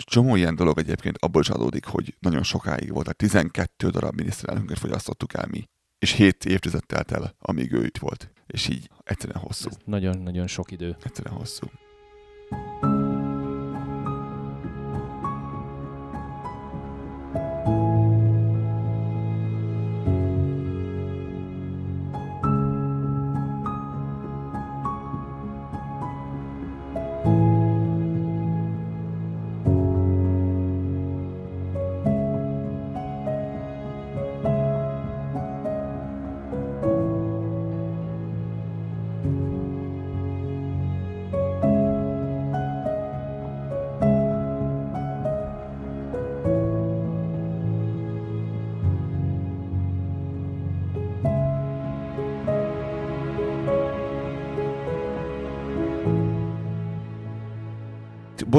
[0.00, 4.14] És csomó ilyen dolog egyébként abból is adódik, hogy nagyon sokáig volt, tehát 12 darab
[4.14, 5.68] miniszterelnökünket fogyasztottuk el mi
[6.00, 8.30] és hét évtized telt el, amíg ő itt volt.
[8.46, 9.70] És így egyszerűen hosszú.
[9.84, 10.96] Nagyon-nagyon sok idő.
[11.02, 11.66] Egyszerűen hosszú.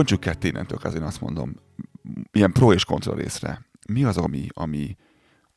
[0.02, 1.56] Bontsuk ketté innentől kezdve, én azt mondom,
[2.32, 3.66] ilyen pro és kontra részre.
[3.88, 4.96] Mi az, ami, ami,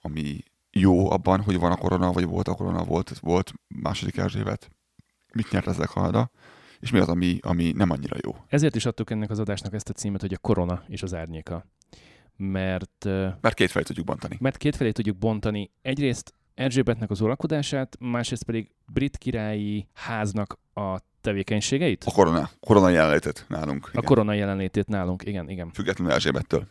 [0.00, 0.38] ami
[0.70, 4.70] jó abban, hogy van a korona, vagy volt a korona, volt, volt második Erzsébet?
[5.32, 6.30] Mit nyert ezek Kanada?
[6.80, 8.36] És mi az, ami, ami nem annyira jó?
[8.48, 11.66] Ezért is adtuk ennek az adásnak ezt a címet, hogy a korona és az árnyéka.
[12.36, 13.04] Mert,
[13.40, 14.36] mert kétfelé tudjuk bontani.
[14.40, 15.70] Mert kétfelé tudjuk bontani.
[15.82, 22.04] Egyrészt Erzsébetnek az uralkodását, másrészt pedig brit királyi háznak a tevékenységeit?
[22.06, 23.86] A korona, korona jelenlétét nálunk.
[23.90, 24.04] Igen.
[24.04, 25.70] A korona jelenlétét nálunk, igen, igen.
[25.72, 26.66] Függetlenül Erzsébettől.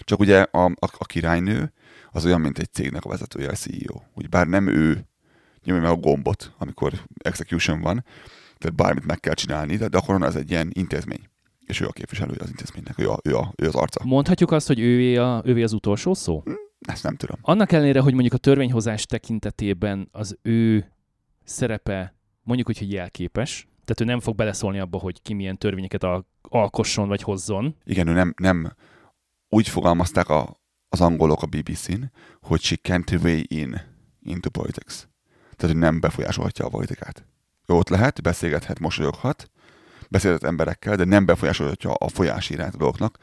[0.00, 1.72] Csak ugye a, a, a királynő
[2.10, 4.00] az olyan, mint egy cégnek a vezetője, a CEO.
[4.14, 5.06] Úgy bár nem ő
[5.64, 8.04] nyomja meg a gombot, amikor execution van,
[8.58, 11.22] tehát bármit meg kell csinálni, de, de a korona az egy ilyen intézmény.
[11.66, 14.04] És ő a képviselője az intézménynek, ő, a, ő, a, ő az arca.
[14.04, 16.42] Mondhatjuk azt, hogy ővé, a, ővé az utolsó szó?
[16.44, 17.36] Hm, ezt nem tudom.
[17.40, 20.92] Annak ellenére, hogy mondjuk a törvényhozás tekintetében az ő
[21.44, 22.18] szerepe
[22.48, 26.26] mondjuk úgy, hogy jelképes, tehát ő nem fog beleszólni abba, hogy ki milyen törvényeket al-
[26.42, 27.76] alkosson vagy hozzon.
[27.84, 28.72] Igen, ő nem, nem
[29.48, 32.02] úgy fogalmazták a, az angolok a BBC-n,
[32.40, 33.80] hogy she can't weigh in
[34.20, 34.94] into politics.
[35.56, 37.26] Tehát, hogy nem befolyásolhatja a politikát.
[37.66, 39.50] Ő ott lehet, beszélgethet, mosolyoghat,
[40.10, 43.18] beszélhet emberekkel, de nem befolyásolhatja a folyásírát a dolgoknak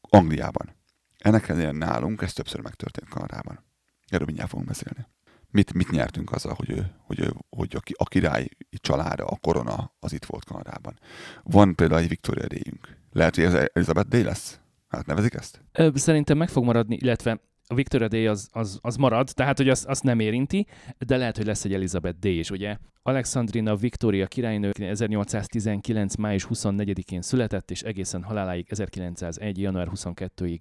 [0.00, 0.76] Angliában.
[1.18, 3.64] Ennek ellenére nálunk ez többször megtörtént Kanadában.
[4.06, 5.06] Erről mindjárt fogunk beszélni.
[5.50, 9.92] Mit, mit nyertünk azzal, hogy, ő, hogy, ő, hogy a, a király családa, a korona
[10.00, 10.98] az itt volt Kanadában.
[11.42, 12.96] Van például egy Victoria Day-ünk.
[13.12, 14.60] Lehet, hogy ez Elizabeth Day lesz?
[14.88, 15.62] Hát nevezik ezt?
[15.94, 19.86] Szerintem meg fog maradni, illetve a Victoria Day az, az, az marad, tehát hogy azt,
[19.86, 20.66] azt nem érinti,
[20.98, 22.76] de lehet, hogy lesz egy Elizabeth Day is, ugye?
[23.02, 26.14] Alexandrina Victoria királynő 1819.
[26.16, 29.58] május 24-én született, és egészen haláláig 1901.
[29.58, 30.60] január 22-ig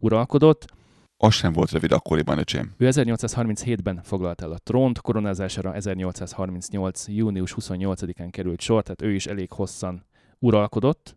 [0.00, 0.64] uralkodott.
[1.18, 2.74] Az sem volt rövid akkoriban, öcsém.
[2.76, 7.08] Ő 1837-ben foglalt el a trónt, koronázására 1838.
[7.08, 10.04] június 28-án került sor, tehát ő is elég hosszan
[10.38, 11.16] uralkodott.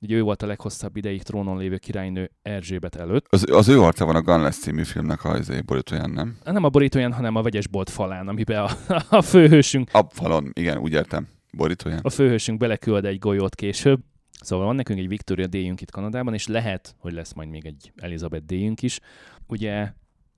[0.00, 3.26] Ugye ő volt a leghosszabb ideig trónon lévő királynő Erzsébet előtt.
[3.28, 6.38] Az, az ő arca van a Gunless című filmnek a izé, borítóján, nem?
[6.44, 8.70] Nem a borítóján, hanem a vegyesbolt falán, amiben a,
[9.16, 9.90] a főhősünk...
[9.92, 11.28] A falon, igen, úgy értem.
[11.52, 12.00] Borítóján.
[12.02, 14.00] A főhősünk beleküld egy golyót később.
[14.40, 17.92] Szóval van nekünk egy Victoria déjünk itt Kanadában, és lehet, hogy lesz majd még egy
[17.96, 19.00] Elizabeth déjünk is.
[19.46, 19.92] Ugye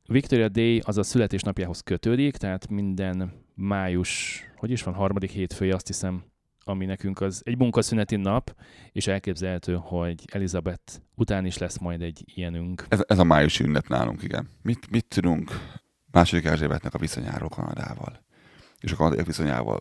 [0.06, 5.86] Victoria Day az a születésnapjához kötődik, tehát minden május, hogy is van, harmadik hétfője, azt
[5.86, 6.24] hiszem,
[6.64, 8.56] ami nekünk az egy munkaszüneti nap,
[8.92, 12.84] és elképzelhető, hogy Elizabeth után is lesz majd egy ilyenünk.
[12.88, 14.48] Ez, ez a májusi ünnep nálunk, igen.
[14.62, 15.50] Mit, mit tudunk
[16.10, 18.22] második Erzsébetnek a viszonyáról Kanadával?
[18.80, 19.78] És a kanadaiak viszonyával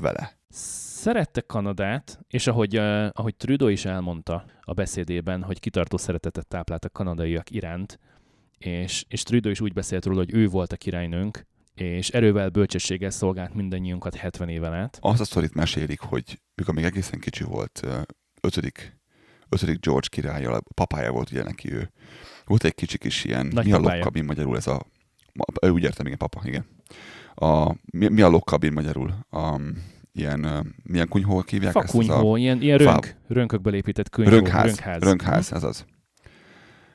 [0.00, 0.38] vele?
[0.48, 6.84] Szerette Kanadát, és ahogy, uh, ahogy Trudeau is elmondta a beszédében, hogy kitartó szeretetet táplált
[6.84, 7.98] a kanadaiak iránt,
[8.58, 13.10] és, és Trudeau is úgy beszélt róla, hogy ő volt a királynőnk, és erővel, bölcsességgel
[13.10, 14.98] szolgált mindannyiunkat 70 éven át.
[15.00, 17.82] Azt a sztorit mesélik, hogy mikor még egészen kicsi volt,
[18.40, 19.00] ötödik,
[19.48, 21.90] ötödik George királlyal, papája volt ugye neki ő.
[22.44, 24.86] Volt egy kicsi kis ilyen, Nagy mi a lokkabin magyarul ez a,
[25.60, 26.66] úgy értem, igen, papa, igen.
[27.34, 29.14] A, mi, mi a lokkabin magyarul?
[29.30, 29.60] A,
[30.12, 32.22] ilyen, milyen kunyhó hívják Fakunyhó, ezt?
[32.22, 34.30] A, ilyen, ilyen rönk, rönkökből épített kunyhó.
[34.30, 35.84] Rönkház, rönkház, rönkház ez az.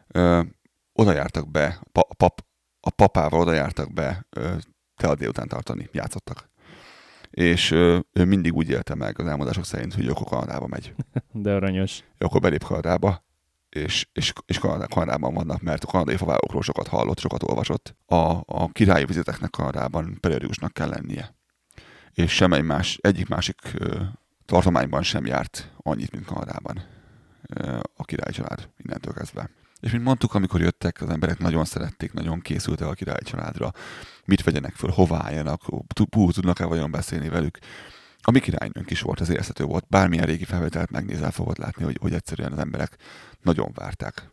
[0.07, 0.41] Ö,
[0.93, 2.45] oda jártak be, pa, pap,
[2.79, 4.53] a papával oda jártak be ö,
[4.95, 6.49] te délután tartani, játszottak.
[7.29, 10.93] És ö, ő mindig úgy élte meg az elmondások szerint, hogy akkor Kanadába megy.
[11.31, 11.99] De aranyos.
[11.99, 13.23] Ő akkor belép Kanadába,
[13.75, 17.95] és, és, és Kanadában vannak, mert a kanadai favágokról sokat hallott, sokat olvasott.
[18.05, 21.33] A, a királyi vizeteknek Kanadában periódusnak kell lennie.
[22.13, 24.01] És semmely más, egyik másik ö,
[24.45, 26.83] tartományban sem járt annyit, mint Kanadában
[27.47, 29.49] ö, a király család innentől kezdve.
[29.79, 33.71] És mint mondtuk, amikor jöttek, az emberek nagyon szerették, nagyon készültek a király családra.
[34.25, 35.61] Mit vegyenek föl, hová álljanak,
[36.09, 37.57] pú, tudnak-e vajon beszélni velük.
[38.21, 39.85] A mi királynőnk is volt, az érezhető volt.
[39.89, 42.97] Bármilyen régi felvételt megnézel, fogod látni, hogy, hogy egyszerűen az emberek
[43.41, 44.29] nagyon várták.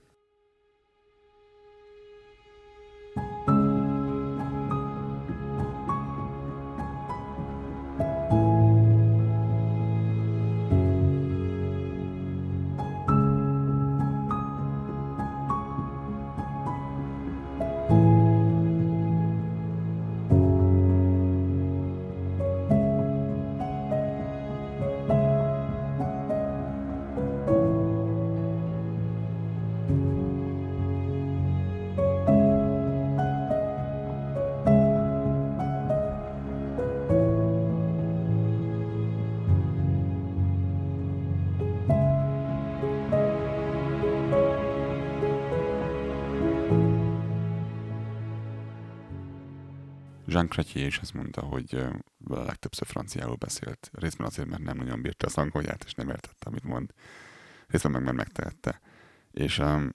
[50.31, 51.75] Jean Chrétien is azt mondta, hogy
[52.29, 53.91] a legtöbbször franciául beszélt.
[53.93, 56.93] Részben azért, mert nem nagyon bírta az angolját, és nem értette, amit mond.
[57.67, 58.81] részben meg, meg megtehette.
[59.31, 59.91] És um,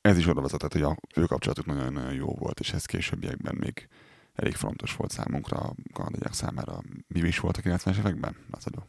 [0.00, 3.88] ez is oda vezetett, hogy a ő kapcsolatuk nagyon-nagyon jó volt, és ez későbbiekben még
[4.32, 6.80] elég fontos volt számunkra, a kanadaiak számára.
[7.06, 8.86] Mi is volt a 90-es években, Lázadó?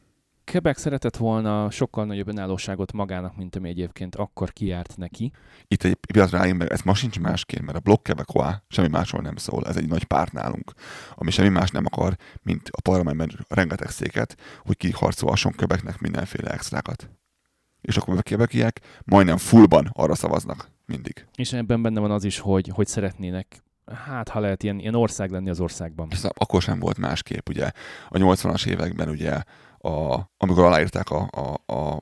[0.55, 5.31] Quebec szeretett volna sokkal nagyobb önállóságot magának, mint ami egyébként akkor kiárt neki.
[5.67, 9.21] Itt egy pillanatra rájön, mert ez ma sincs másként, mert a Bloc Québécois semmi másról
[9.21, 9.65] nem szól.
[9.67, 10.71] Ez egy nagy párt nálunk,
[11.15, 17.09] ami semmi más nem akar, mint a parlamentben rengeteg széket, hogy kiharcolhasson Quebecnek mindenféle extrákat.
[17.81, 21.25] És akkor a quebeciek majdnem fullban arra szavaznak mindig.
[21.35, 23.63] És ebben benne van az is, hogy, hogy szeretnének
[24.05, 26.07] hát ha lehet ilyen, ilyen ország lenni az országban.
[26.11, 27.71] Ez akkor sem volt másképp, ugye.
[28.09, 29.43] A 80-as években ugye,
[29.85, 31.95] a, amikor aláírták a, a, a,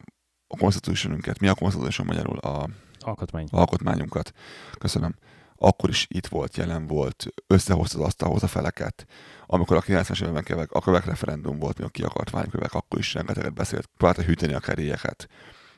[0.48, 2.38] a constitutionünket, mi a constitution magyarul?
[2.38, 2.70] A,
[3.00, 3.48] Alkotmány.
[3.52, 4.32] Alkotmányunkat.
[4.78, 5.16] Köszönöm.
[5.56, 9.06] Akkor is itt volt, jelen volt, összehozta az asztalhoz a feleket.
[9.46, 13.00] Amikor a 90-es években kövek, a kövek referendum volt, mi ki akart válni kövek, akkor
[13.00, 15.28] is rengeteget beszélt, próbálta hűteni a kerélyeket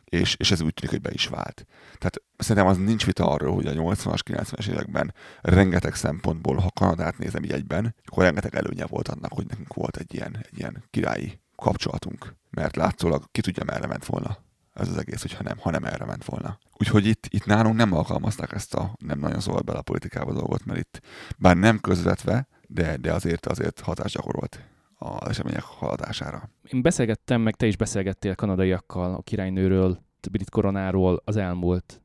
[0.05, 1.65] és, és ez úgy tűnik, hogy be is vált.
[1.97, 7.17] Tehát szerintem az nincs vita arról, hogy a 80-as, 90-es években rengeteg szempontból, ha Kanadát
[7.17, 10.83] nézem így egyben, akkor rengeteg előnye volt annak, hogy nekünk volt egy ilyen, egy ilyen
[10.89, 12.35] királyi kapcsolatunk.
[12.49, 14.37] Mert látszólag ki tudja, merre ment volna
[14.75, 16.57] ez az egész, hogyha nem, ha nem erre ment volna.
[16.77, 20.65] Úgyhogy itt, itt nálunk nem alkalmazták ezt a nem nagyon szól bele a politikába dolgot,
[20.65, 21.01] mert itt
[21.37, 24.59] bár nem közvetve, de, de azért azért hatás gyakorolt
[24.97, 26.49] az események haladására.
[26.63, 32.01] Én beszélgettem, meg te is beszélgettél kanadaiakkal a királynőről, a brit koronáról az elmúlt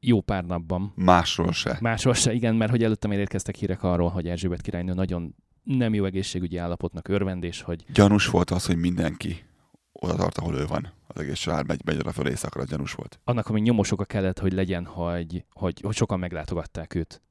[0.00, 0.92] jó pár napban.
[0.96, 1.78] Másról se.
[1.80, 5.34] Másról se, igen, mert hogy előttem érkeztek hírek arról, hogy Erzsébet királynő nagyon
[5.64, 7.84] nem jó egészségügyi állapotnak örvendés, hogy...
[7.92, 9.44] Gyanús volt az, hogy mindenki
[9.92, 10.92] oda tart, ahol ő van.
[11.06, 13.20] Az egész család megy, megy oda föl éjszakra, gyanús volt.
[13.24, 17.22] Annak, ami nyomosoka kellett, hogy legyen, hogy, hogy, hogy sokan meglátogatták őt.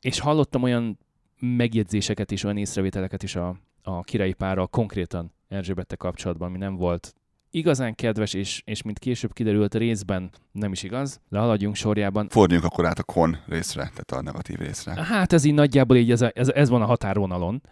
[0.00, 0.98] És hallottam olyan
[1.38, 7.14] megjegyzéseket is, olyan észrevételeket is a, a királyi párral konkrétan Erzsébettel kapcsolatban, ami nem volt
[7.56, 12.28] igazán kedves, és, és mint később kiderült részben nem is igaz, de haladjunk sorjában.
[12.28, 15.04] Forduljunk akkor át a kon részre, tehát a negatív részre.
[15.04, 17.62] Hát ez így nagyjából így, ez, ez, ez van a határvonalon,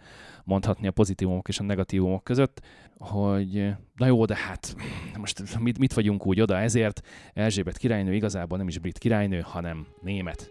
[0.43, 2.61] mondhatni a pozitívumok és a negatívumok között,
[2.97, 4.75] hogy na jó, de hát
[5.17, 7.01] most mit, mit vagyunk úgy oda, ezért
[7.33, 10.49] Erzsébet királynő igazából nem is brit királynő, hanem német.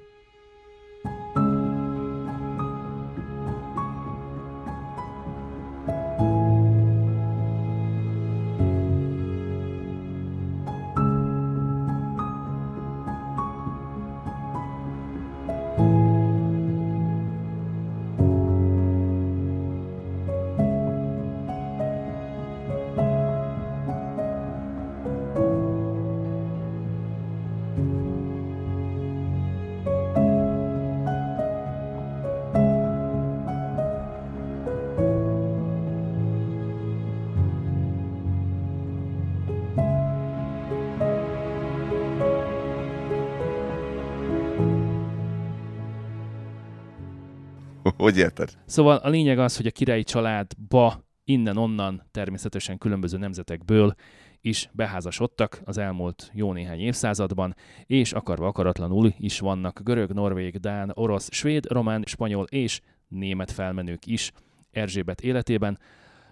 [48.14, 48.50] Hogy érted?
[48.66, 53.94] Szóval a lényeg az, hogy a királyi családba innen-onnan természetesen különböző nemzetekből
[54.40, 60.90] is beházasodtak az elmúlt jó néhány évszázadban, és akarva akaratlanul is vannak görög, norvég, dán,
[60.94, 64.32] orosz, svéd, román, spanyol és német felmenők is
[64.70, 65.78] Erzsébet életében,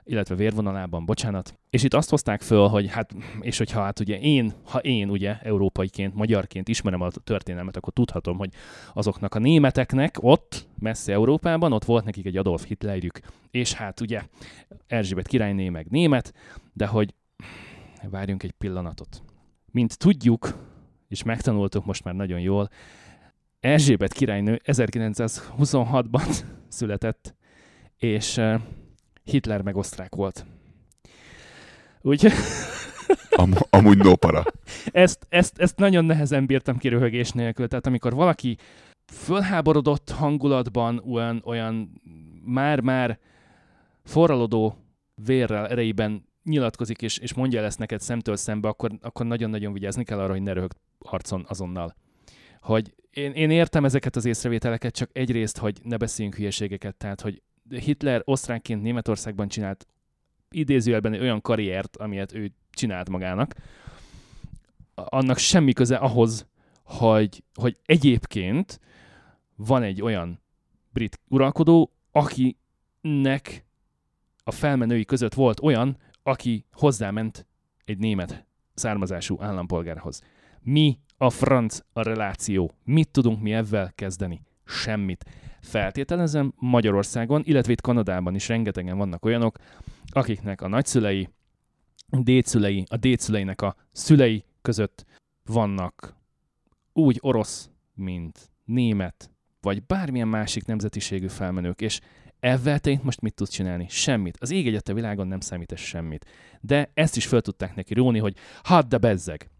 [0.04, 1.58] illetve vérvonalában, bocsánat.
[1.70, 5.38] És itt azt hozták föl, hogy hát, és hogyha hát ugye én, ha én ugye
[5.38, 8.50] európaiként, magyarként ismerem a történelmet, akkor tudhatom, hogy
[8.94, 14.22] azoknak a németeknek ott, messze Európában, ott volt nekik egy Adolf Hitlerjük, és hát ugye
[14.86, 16.34] Erzsébet királyné meg német,
[16.72, 17.14] de hogy
[18.10, 19.22] várjunk egy pillanatot.
[19.70, 20.70] Mint tudjuk,
[21.08, 22.68] és megtanultuk most már nagyon jól,
[23.60, 27.34] Erzsébet királynő 1926-ban született,
[27.96, 28.40] és
[29.24, 30.46] Hitler meg osztrák volt.
[32.00, 32.26] Úgy...
[33.30, 34.44] Am, amúgy no para.
[34.92, 37.68] ezt, ezt, ezt nagyon nehezen bírtam ki röhögés nélkül.
[37.68, 38.56] Tehát amikor valaki
[39.12, 42.02] fölháborodott hangulatban olyan, olyan
[42.44, 43.18] már-már
[44.04, 44.76] forralodó
[45.14, 50.18] vérrel, erejében nyilatkozik, és, és mondja lesz neked szemtől szembe, akkor, akkor nagyon-nagyon vigyázni kell
[50.18, 51.96] arra, hogy ne röhög arcon azonnal.
[52.60, 57.42] Hogy én, én értem ezeket az észrevételeket, csak egyrészt, hogy ne beszéljünk hülyeségeket, tehát, hogy
[57.78, 59.86] Hitler osztránként Németországban csinált
[60.50, 63.54] idézőjelben olyan karriert, amilyet ő csinált magának,
[64.94, 66.46] annak semmi köze ahhoz,
[66.82, 68.80] hogy, hogy egyébként
[69.56, 70.40] van egy olyan
[70.90, 73.64] brit uralkodó, akinek
[74.44, 77.46] a felmenői között volt olyan, aki hozzáment
[77.84, 80.22] egy német származású állampolgárhoz.
[80.60, 82.74] Mi a franc a reláció?
[82.84, 84.40] Mit tudunk mi ebben kezdeni?
[84.64, 85.24] Semmit.
[85.62, 89.58] Feltételezem Magyarországon, illetve itt Kanadában is rengetegen vannak olyanok,
[90.06, 91.28] akiknek a nagyszülei,
[92.08, 95.04] dédszülei, a dédszüleinek a szülei között
[95.44, 96.14] vannak
[96.92, 102.00] úgy orosz, mint német, vagy bármilyen másik nemzetiségű felmenők, és
[102.40, 103.86] ezzel te most mit tudsz csinálni?
[103.88, 104.36] Semmit.
[104.40, 106.26] Az ég egyet a világon nem számít ez semmit.
[106.60, 109.50] De ezt is föl tudták neki róni, hogy hadd de bezzeg.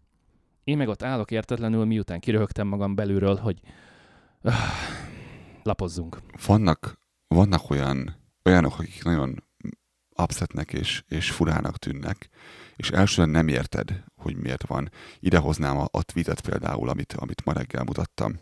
[0.63, 3.59] Én meg ott állok értetlenül, miután kiröhögtem magam belülről, hogy
[4.41, 4.53] öh,
[5.65, 6.17] lapozzunk.
[6.45, 9.43] Vannak, vannak olyan, olyanok, akik nagyon
[10.17, 12.29] upsetnek és, és furának tűnnek,
[12.75, 14.89] és elsően nem érted, hogy miért van.
[15.19, 18.39] Idehoznám a, a tweetet például, amit, amit ma reggel mutattam.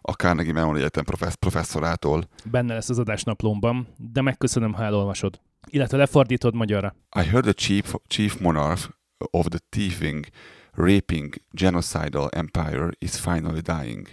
[0.00, 2.28] A Carnegie Mellon Egyetem professz, professzorától.
[2.44, 5.40] Benne lesz az adásnaplomban, de megköszönöm, ha elolvasod.
[5.66, 6.94] Illetve lefordítod magyarra.
[7.16, 8.90] I heard the chief, chief monarch
[9.30, 10.26] of the thieving,
[10.72, 14.08] raping, genocidal empire is finally dying.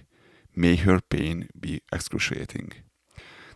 [0.59, 2.67] May her pain be excruciating.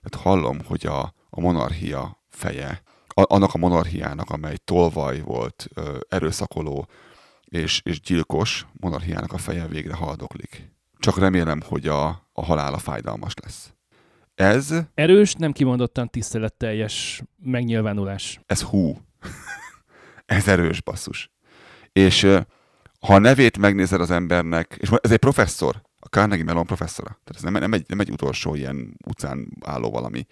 [0.01, 5.67] Tehát hallom, hogy a, a monarchia feje, a, annak a monarchiának, amely tolvaj volt,
[6.09, 6.87] erőszakoló
[7.43, 10.71] és, és gyilkos, monarchiának a feje végre haldoklik.
[10.97, 13.73] Csak remélem, hogy a, a halála fájdalmas lesz.
[14.35, 14.73] Ez...
[14.93, 18.39] Erős, nem kimondottan tiszteletteljes megnyilvánulás.
[18.45, 18.97] Ez hú.
[20.25, 21.31] ez erős basszus.
[21.91, 22.21] És
[22.99, 27.35] ha a nevét megnézed az embernek, és ez egy professzor, a Carnegie Mellon professzora, tehát
[27.35, 30.25] ez nem, nem, egy, nem egy utolsó ilyen utcán álló valami.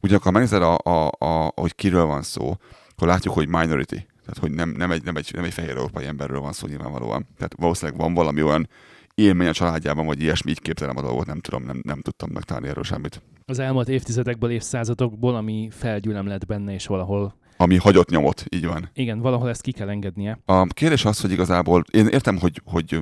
[0.00, 2.56] Ugyanakkor megnézed, a, a, a, hogy kiről van szó,
[2.90, 6.04] akkor látjuk, hogy minority, tehát hogy nem, nem, egy, nem, egy, nem egy fehér európai
[6.04, 7.26] emberről van szó nyilvánvalóan.
[7.36, 8.68] Tehát valószínűleg van valami olyan
[9.14, 12.68] élmény a családjában, vagy ilyesmi, így képzelem a dolgot, nem tudom, nem, nem tudtam megtalálni
[12.68, 13.22] erről semmit.
[13.46, 18.90] Az elmúlt évtizedekből, évszázadokból, ami felgyűlöm lett benne, és valahol ami hagyott nyomot, így van.
[18.94, 20.38] Igen, valahol ezt ki kell engednie.
[20.44, 23.00] A kérdés az, hogy igazából, én értem, hogy, hogy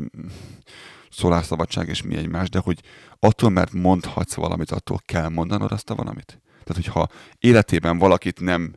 [1.17, 2.81] szólásszabadság és mi egymás, de hogy
[3.19, 6.41] attól, mert mondhatsz valamit, attól kell mondanod azt a valamit.
[6.65, 7.09] Tehát, hogyha
[7.39, 8.75] életében valakit nem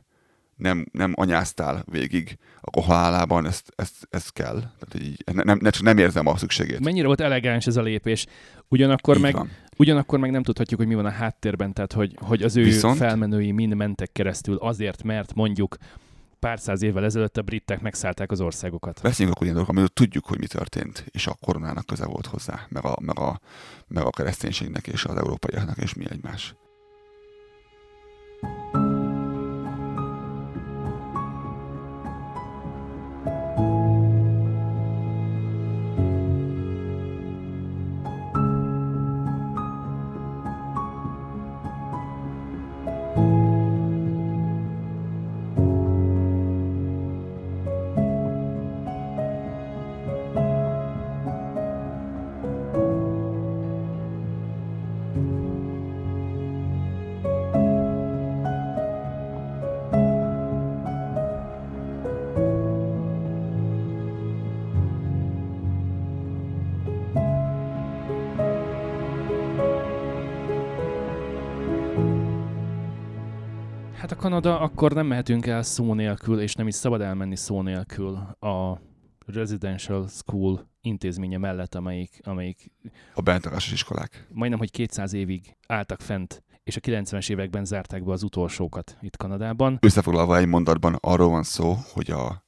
[0.60, 4.54] nem, nem anyáztál végig, akkor halálában ezt, ezt, ezt kell.
[4.54, 6.80] Tehát így, nem, nem, nem érzem a szükségét.
[6.80, 8.26] Mennyire volt elegáns ez a lépés.
[8.68, 9.36] Ugyanakkor meg,
[9.76, 12.96] ugyanakkor meg nem tudhatjuk, hogy mi van a háttérben, tehát hogy, hogy az ő Viszont...
[12.96, 15.76] felmenői mind mentek keresztül azért, mert mondjuk
[16.40, 19.00] pár száz évvel ezelőtt a britek megszállták az országokat.
[19.02, 22.84] Beszéljünk akkor ilyen dolgok, tudjuk, hogy mi történt, és a koronának köze volt hozzá, meg
[22.84, 23.40] a, meg a,
[23.86, 26.54] meg a kereszténységnek és az európaiaknak, és mi egymás.
[74.40, 78.80] Kanada, akkor nem mehetünk el szó nélkül, és nem is szabad elmenni szó nélkül a
[79.26, 82.72] Residential School intézménye mellett, amelyik, amelyik
[83.14, 84.26] a bentakásos iskolák.
[84.32, 89.16] Majdnem, hogy 200 évig álltak fent, és a 90-es években zárták be az utolsókat itt
[89.16, 89.78] Kanadában.
[89.80, 92.44] Összefoglalva egy mondatban arról van szó, hogy a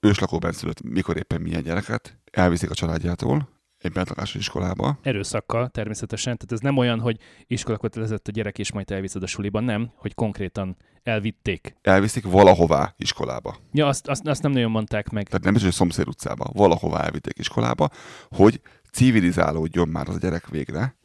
[0.00, 3.48] őslakóban szülött mikor éppen milyen gyereket elviszik a családjától,
[3.82, 4.98] egy bentlakásos iskolába.
[5.02, 7.16] Erőszakkal természetesen, tehát ez nem olyan, hogy
[7.46, 11.74] iskolakötelezett a gyerek, és majd elviszed a suliban, nem, hogy konkrétan elvitték.
[11.82, 13.56] Elviszik valahová iskolába.
[13.72, 15.26] Ja, azt, azt, azt nem nagyon mondták meg.
[15.26, 17.88] Tehát nem is, hogy szomszéd utcába, valahová elvitték iskolába,
[18.28, 18.60] hogy
[18.92, 20.96] civilizálódjon már az a gyerek végre,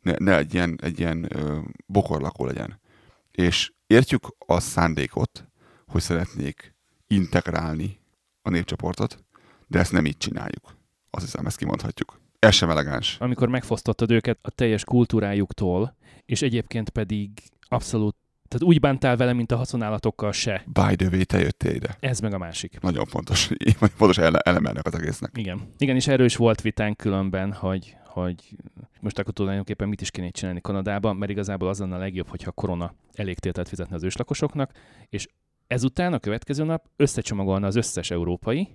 [0.00, 2.80] ne, ne egy ilyen, egy ilyen ö, bokorlakó legyen.
[3.30, 5.48] És értjük a szándékot,
[5.86, 6.74] hogy szeretnék
[7.06, 8.00] integrálni
[8.42, 9.24] a népcsoportot,
[9.66, 10.76] de ezt nem így csináljuk.
[11.10, 12.21] Azt hiszem, ezt kimondhatjuk.
[12.42, 13.16] Ez sem elegáns.
[13.20, 17.30] Amikor megfosztottad őket a teljes kultúrájuktól, és egyébként pedig
[17.68, 18.16] abszolút
[18.48, 20.64] tehát úgy bántál vele, mint a haszonállatokkal se.
[20.66, 21.96] By the way, te jöttél ide.
[22.00, 22.80] Ez meg a másik.
[22.80, 23.50] Nagyon fontos,
[23.96, 25.30] fontos eleme ennek az egésznek.
[25.36, 25.60] Igen.
[25.78, 28.56] Igen, és erős volt vitánk különben, hogy, hogy
[29.00, 32.48] most akkor tulajdonképpen mit is kéne csinálni Kanadában, mert igazából az lenne a legjobb, hogyha
[32.48, 34.72] a korona elég tételt fizetni az őslakosoknak,
[35.08, 35.28] és
[35.66, 38.68] ezután a következő nap összecsomagolna az összes európai,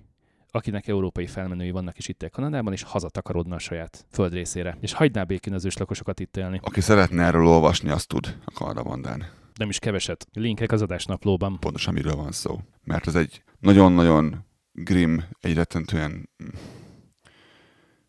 [0.58, 4.76] akinek európai felmenői vannak is itt Kanadában, és hazatakarodna a saját földrészére.
[4.80, 6.60] És hagyná békén az őslakosokat itt élni.
[6.62, 9.26] Aki szeretne erről olvasni, azt tud a Kanadabandán.
[9.54, 10.26] Nem is keveset.
[10.32, 11.58] Linkek az adásnaplóban.
[11.60, 12.60] Pontosan miről van szó.
[12.84, 16.30] Mert ez egy nagyon-nagyon grim, egy rettentően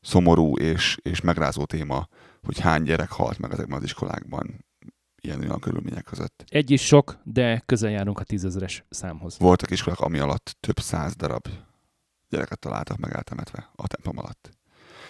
[0.02, 2.08] szomorú és, és megrázó téma,
[2.43, 4.66] hogy hány gyerek halt meg ezekben az iskolákban
[5.22, 6.43] ilyen olyan körülmények között.
[6.47, 9.38] Egy is sok, de közel járunk a tízezeres számhoz.
[9.39, 11.47] Voltak iskolák, ami alatt több száz darab
[12.30, 14.58] gyereket találtak meg eltemetve a templom alatt.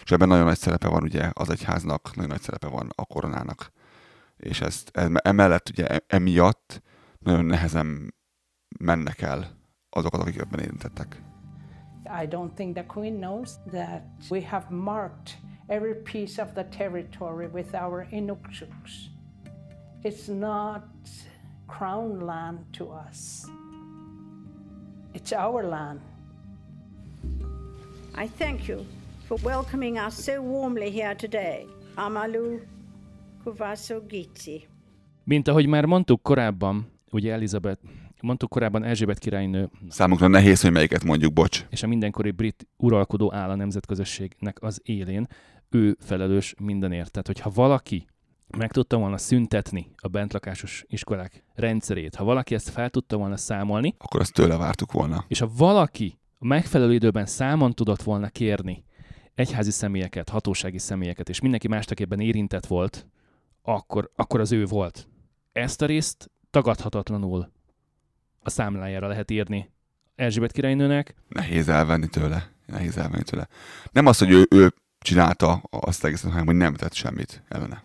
[0.03, 3.71] És ebben nagyon nagy szerepe van ugye az egyháznak, nagyon nagy szerepe van a koronának.
[4.37, 6.81] És ezt, emellett ugye e, emiatt
[7.19, 8.15] nagyon nehezen
[8.79, 9.57] mennek el
[9.89, 11.21] azokat, akik ebben érintettek.
[12.23, 17.47] I don't think the Queen knows that we have marked every piece of the territory
[17.47, 19.09] with our inuksuks.
[20.03, 20.83] It's not
[21.67, 23.45] crown land to us.
[25.13, 25.99] It's our land.
[28.23, 28.85] I thank you
[29.27, 31.65] for welcoming us so warmly here today.
[31.95, 32.59] Amalu
[33.43, 34.67] Kuvaso Gici.
[35.23, 37.81] Mint ahogy már mondtuk korábban, ugye Elizabeth,
[38.21, 39.69] mondtuk korábban Erzsébet királynő.
[39.89, 41.65] Számunkra nehéz, hogy melyiket mondjuk, bocs.
[41.69, 45.27] És a mindenkori brit uralkodó áll a nemzetközösségnek az élén.
[45.69, 47.11] Ő felelős mindenért.
[47.11, 48.07] Tehát, hogyha valaki
[48.57, 53.95] meg tudta volna szüntetni a bentlakásos iskolák rendszerét, ha valaki ezt fel tudta volna számolni,
[53.97, 55.25] akkor azt tőle vártuk volna.
[55.27, 58.83] És ha valaki a megfelelő időben számon tudott volna kérni
[59.35, 63.07] egyházi személyeket, hatósági személyeket, és mindenki mástakében érintett volt,
[63.61, 65.07] akkor, akkor az ő volt.
[65.51, 67.51] Ezt a részt tagadhatatlanul
[68.39, 69.71] a számlájára lehet írni
[70.15, 71.15] Erzsébet királynőnek.
[71.27, 72.51] Nehéz elvenni tőle.
[72.65, 73.47] Nehéz elvenni tőle.
[73.91, 77.83] Nem az, hogy ő, ő csinálta azt egészen, hanem hogy nem tett semmit ellene.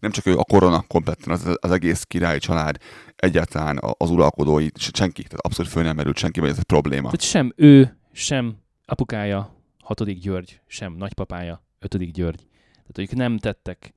[0.00, 2.76] Nem csak ő, a korona kompletten, az, az egész királyi család,
[3.16, 7.04] egyáltalán az uralkodói, senki, tehát abszolút föl nem merült senki, vagy ez egy probléma.
[7.04, 12.46] Tehát sem ő, sem apukája, hatodik György, sem nagypapája, ötödik György.
[12.72, 13.94] Tehát ők nem tettek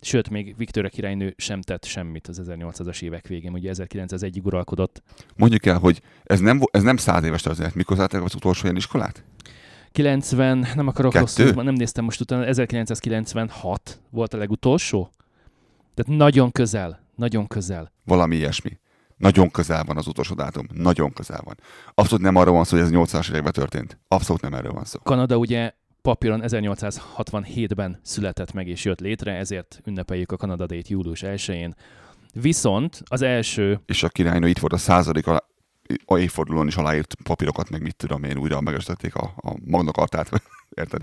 [0.00, 5.02] Sőt, még Viktória királynő sem tett semmit az 1800-as évek végén, ugye 1901-ig uralkodott.
[5.36, 7.74] Mondjuk el, hogy ez nem, ez nem száz éves történet.
[7.74, 9.24] Mikor zárták az utolsó ilyen iskolát?
[9.92, 15.10] 90, nem akarok rosszul, nem néztem most utána, 1996 volt a legutolsó.
[15.98, 17.92] Tehát nagyon közel, nagyon közel.
[18.04, 18.78] Valami ilyesmi.
[19.16, 20.66] Nagyon közel van az utolsó dátum.
[20.72, 21.54] Nagyon közel van.
[21.94, 23.98] Abszolút nem arról van szó, hogy ez 80-as években történt.
[24.08, 24.98] Abszolút nem erről van szó.
[25.02, 25.72] Kanada ugye
[26.02, 31.74] papíron 1867-ben született meg és jött létre, ezért ünnepeljük a Kanada július 1-én.
[32.32, 33.80] Viszont az első...
[33.86, 35.48] És a királynő itt volt a századik a,
[36.04, 40.30] a évfordulón is aláírt papírokat, meg mit tudom én, újra megestették a, a magnakartát,
[40.80, 41.02] érted?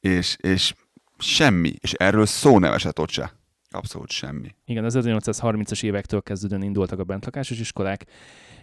[0.00, 0.74] És, és
[1.18, 3.38] semmi, és erről szó nem esett ott se.
[3.70, 4.54] Abszolút semmi.
[4.64, 8.06] Igen, az 1830-as évektől kezdődően indultak a bentlakásos iskolák,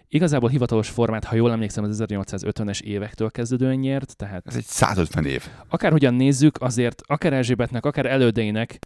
[0.10, 4.48] Igazából hivatalos formát, ha jól emlékszem, az 1850-es évektől kezdődően nyert, tehát...
[4.48, 5.48] Ez egy 150 év.
[5.70, 8.80] Akárhogyan nézzük, azért akár Erzsébetnek, akár elődeinek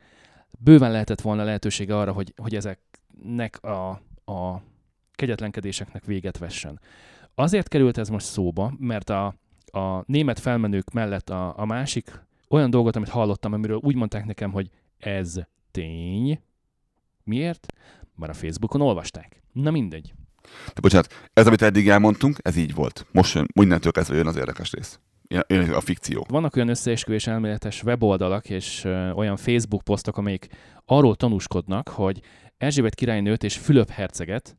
[0.59, 3.89] bőven lehetett volna lehetősége arra, hogy, hogy ezeknek a,
[4.31, 4.61] a
[5.11, 6.79] kegyetlenkedéseknek véget vessen.
[7.35, 12.11] Azért került ez most szóba, mert a, a német felmenők mellett a, a másik
[12.49, 15.35] olyan dolgot, amit hallottam, amiről úgy mondták nekem, hogy ez
[15.71, 16.41] tény.
[17.23, 17.73] Miért?
[18.15, 19.43] Mert a Facebookon olvasták.
[19.51, 20.13] Na mindegy.
[20.73, 23.05] De bocsánat, ez, amit eddig elmondtunk, ez így volt.
[23.11, 24.99] Most jön, mindentől kezdve jön az érdekes rész.
[25.47, 26.25] Jön a fikció.
[26.29, 30.47] Vannak olyan összeesküvés elméletes weboldalak és ö, olyan Facebook posztok, amelyik
[30.85, 32.21] arról tanúskodnak, hogy
[32.57, 34.57] Erzsébet királynőt és Fülöp herceget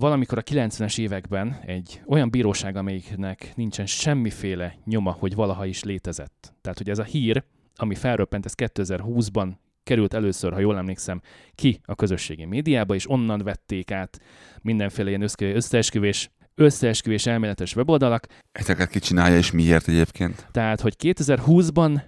[0.00, 6.54] valamikor a 90-es években egy olyan bíróság, amelyiknek nincsen semmiféle nyoma, hogy valaha is létezett.
[6.60, 7.44] Tehát, hogy ez a hír,
[7.76, 9.52] ami felröppent, ez 2020-ban
[9.82, 11.20] került először, ha jól emlékszem,
[11.54, 14.20] ki a közösségi médiába, és onnan vették át
[14.62, 18.26] mindenféle ilyen összeesküvés, összeesküvés elméletes weboldalak.
[18.52, 20.48] Ezeket ki csinálja, és miért egyébként?
[20.50, 22.02] Tehát, hogy 2020-ban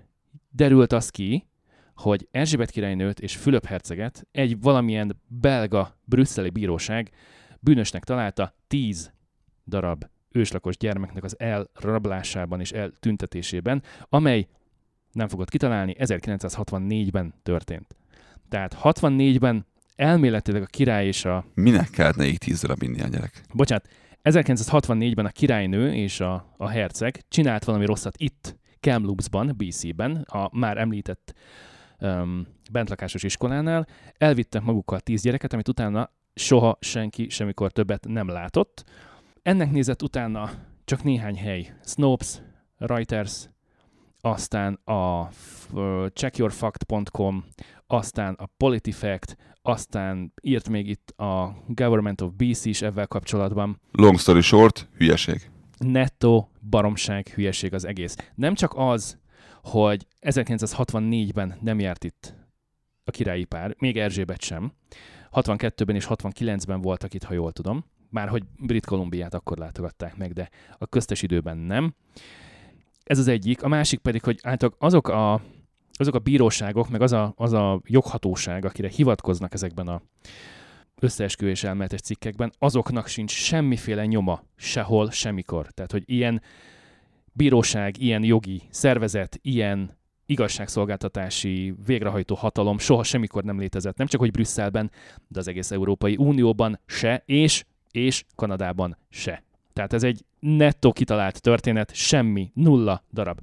[0.51, 1.47] derült az ki,
[1.95, 7.11] hogy Erzsébet királynőt és Fülöp herceget egy valamilyen belga, brüsszeli bíróság
[7.61, 9.13] bűnösnek találta 10
[9.67, 14.47] darab őslakos gyermeknek az elrablásában és eltüntetésében, amely
[15.13, 17.97] nem fogod kitalálni, 1964-ben történt.
[18.49, 21.45] Tehát 64-ben elméletileg a király és a...
[21.55, 23.43] Minek kellett nekik tíz darab inni a gyerek?
[23.53, 23.89] Bocsánat,
[24.25, 30.77] 1964-ben a királynő és a, a herceg csinált valami rosszat itt, Kamloops-ban, BC-ben, a már
[30.77, 31.35] említett
[32.01, 33.87] um, bentlakásos iskolánál,
[34.19, 38.85] elvittek magukkal tíz gyereket, amit utána soha senki semmikor többet nem látott.
[39.43, 40.51] Ennek nézett utána
[40.85, 41.75] csak néhány hely.
[41.85, 42.41] Snopes,
[42.79, 43.49] Reuters,
[44.25, 45.29] aztán a
[46.13, 47.45] checkyourfact.com,
[47.87, 53.81] aztán a PolitiFact, aztán írt még itt a Government of BC is ebben kapcsolatban.
[53.93, 55.51] Long story short, hülyeség.
[55.79, 58.17] Netto baromság, hülyeség az egész.
[58.35, 59.19] Nem csak az,
[59.63, 62.35] hogy 1964-ben nem járt itt
[63.05, 64.73] a királyi pár, még Erzsébet sem.
[65.33, 67.85] 62-ben és 69-ben voltak itt, ha jól tudom.
[68.11, 70.49] Már hogy Brit Kolumbiát akkor látogatták meg, de
[70.79, 71.95] a köztes időben nem.
[73.05, 73.63] Ez az egyik.
[73.63, 75.43] A másik pedig, hogy általában azok a,
[75.93, 80.03] azok a bíróságok, meg az a, az a joghatóság, akire hivatkoznak ezekben a
[81.01, 85.67] összeesküvés elméletes cikkekben, azoknak sincs semmiféle nyoma sehol, semmikor.
[85.67, 86.43] Tehát, hogy ilyen
[87.33, 94.31] bíróság, ilyen jogi szervezet, ilyen igazságszolgáltatási végrehajtó hatalom soha semmikor nem létezett, nem csak hogy
[94.31, 94.91] Brüsszelben,
[95.29, 99.43] de az egész Európai Unióban se, és, és Kanadában se.
[99.73, 103.41] Tehát ez egy nettó kitalált történet, semmi, nulla darab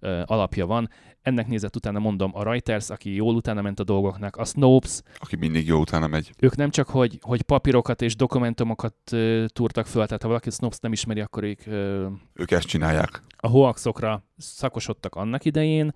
[0.00, 0.88] ö, alapja van.
[1.22, 5.00] Ennek nézett utána mondom a Reuters, aki jól utána ment a dolgoknak, a Snopes.
[5.16, 6.32] Aki mindig jó utána megy.
[6.38, 10.78] Ők nem csak, hogy, hogy papírokat és dokumentumokat ö, túrtak föl, tehát ha valaki Snopes
[10.78, 11.66] nem ismeri, akkor ők...
[11.66, 13.22] Ö, ők ezt csinálják.
[13.36, 15.92] A hoaxokra szakosodtak annak idején,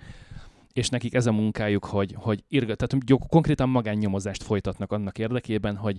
[0.73, 5.99] és nekik ez a munkájuk, hogy, hogy irga, tehát konkrétan magánnyomozást folytatnak annak érdekében, hogy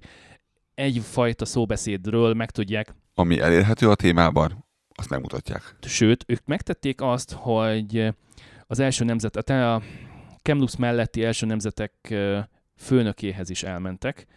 [0.78, 2.96] egyfajta szóbeszédről megtudják.
[3.14, 4.66] Ami elérhető a témában,
[4.96, 5.76] azt megmutatják.
[5.82, 8.14] Sőt, ők megtették azt, hogy
[8.68, 9.82] az első nemzet, a, a
[10.42, 12.16] Kemlux melletti első nemzetek
[12.76, 14.28] főnökéhez is elmentek,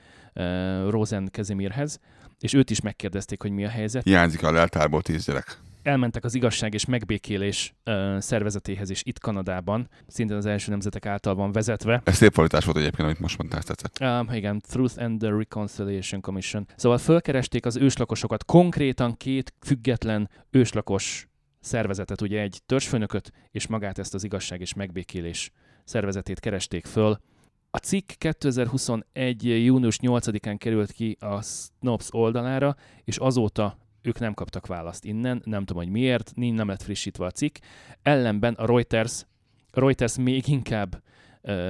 [0.88, 2.00] Rosen Kezimirhez,
[2.38, 4.04] és őt is megkérdezték, hogy mi a helyzet.
[4.04, 9.88] Hiányzik a leltárból tíz gyerek elmentek az igazság és megbékélés ö, szervezetéhez is itt Kanadában,
[10.06, 12.00] szintén az első nemzetek által van vezetve.
[12.04, 13.98] Ez szép fordítás volt egyébként, amit most mondtál, tetszett.
[14.00, 16.66] Uh, igen, Truth and the Reconciliation Commission.
[16.76, 21.28] Szóval fölkeresték az őslakosokat, konkrétan két független őslakos
[21.60, 25.50] szervezetet, ugye egy törzsfőnököt, és magát ezt az igazság és megbékélés
[25.84, 27.18] szervezetét keresték föl.
[27.70, 29.64] A cikk 2021.
[29.64, 35.64] június 8-án került ki a Snopes oldalára, és azóta ők nem kaptak választ innen, nem
[35.64, 37.56] tudom, hogy miért, nem lett frissítve a cikk.
[38.02, 39.26] Ellenben a Reuters,
[39.72, 41.02] Reuters még inkább,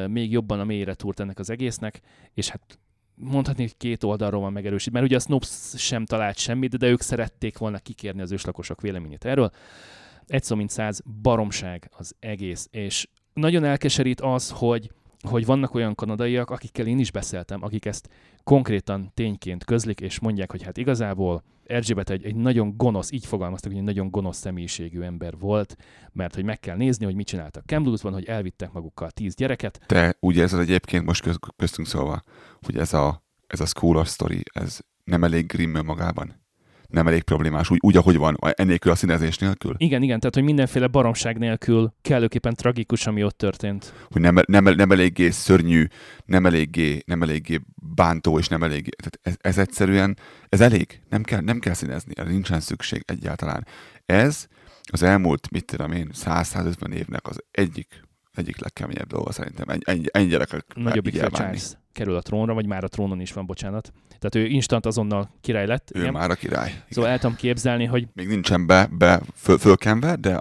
[0.06, 2.00] még jobban a mélyre túrt ennek az egésznek,
[2.34, 2.78] és hát
[3.14, 7.00] mondhatni, hogy két oldalról van megerősítve, mert ugye a Snopes sem talált semmit, de ők
[7.00, 9.50] szerették volna kikérni az őslakosok véleményét erről.
[10.26, 14.90] Egy szó mint száz baromság az egész, és nagyon elkeserít az, hogy
[15.28, 18.08] hogy vannak olyan kanadaiak, akikkel én is beszéltem, akik ezt
[18.44, 23.70] konkrétan tényként közlik, és mondják, hogy hát igazából Erzsébet egy, egy nagyon gonosz, így fogalmaztak,
[23.70, 25.76] hogy egy nagyon gonosz személyiségű ember volt,
[26.12, 29.80] mert hogy meg kell nézni, hogy mit csináltak Kamloops-ban, hogy elvittek magukkal tíz gyereket.
[29.86, 32.22] Te ez az egyébként most köz, köztünk szólva,
[32.60, 36.34] hogy ez a, ez a school story, ez nem elég grimm magában?
[36.90, 39.74] Nem elég problémás, úgy, úgy ahogy van, ennélkül a színezés nélkül.
[39.76, 43.92] Igen, igen, tehát hogy mindenféle baromság nélkül kellőképpen tragikus, ami ott történt.
[44.10, 45.86] Hogy nem, nem, nem eléggé szörnyű,
[46.24, 47.60] nem eléggé, nem eléggé
[47.94, 50.16] bántó, és nem eléggé, tehát ez, ez egyszerűen,
[50.48, 53.66] ez elég, nem kell, nem kell színezni, erre nincsen szükség egyáltalán.
[54.06, 54.46] Ez
[54.92, 59.80] az elmúlt, mit tudom én, 100-150 évnek az egyik egyik legkeményebb dolga szerintem.
[59.84, 63.92] Ennyi, ennyi, gyerekek Nagyobbik Charles kerül a trónra, vagy már a trónon is van, bocsánat.
[64.18, 65.90] Tehát ő instant azonnal király lett.
[65.94, 66.12] Ő igen?
[66.12, 66.68] már a király.
[66.68, 66.82] Igen.
[66.90, 68.08] Szóval el tudom képzelni, hogy...
[68.12, 70.40] Még nincsen be, be föl, fölkenve, de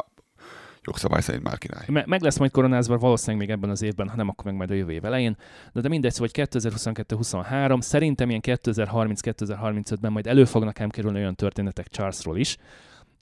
[0.82, 1.86] jogszabály szerint már király.
[1.88, 4.72] Me- meg lesz majd koronázva valószínűleg még ebben az évben, ha nem, akkor meg majd
[4.72, 5.38] a jövő év elején.
[5.74, 11.88] De, de mindegy, szóval 2022-23, szerintem ilyen 2030-2035-ben majd elő fognak ám kerülni olyan történetek
[11.88, 12.58] Charlesról is,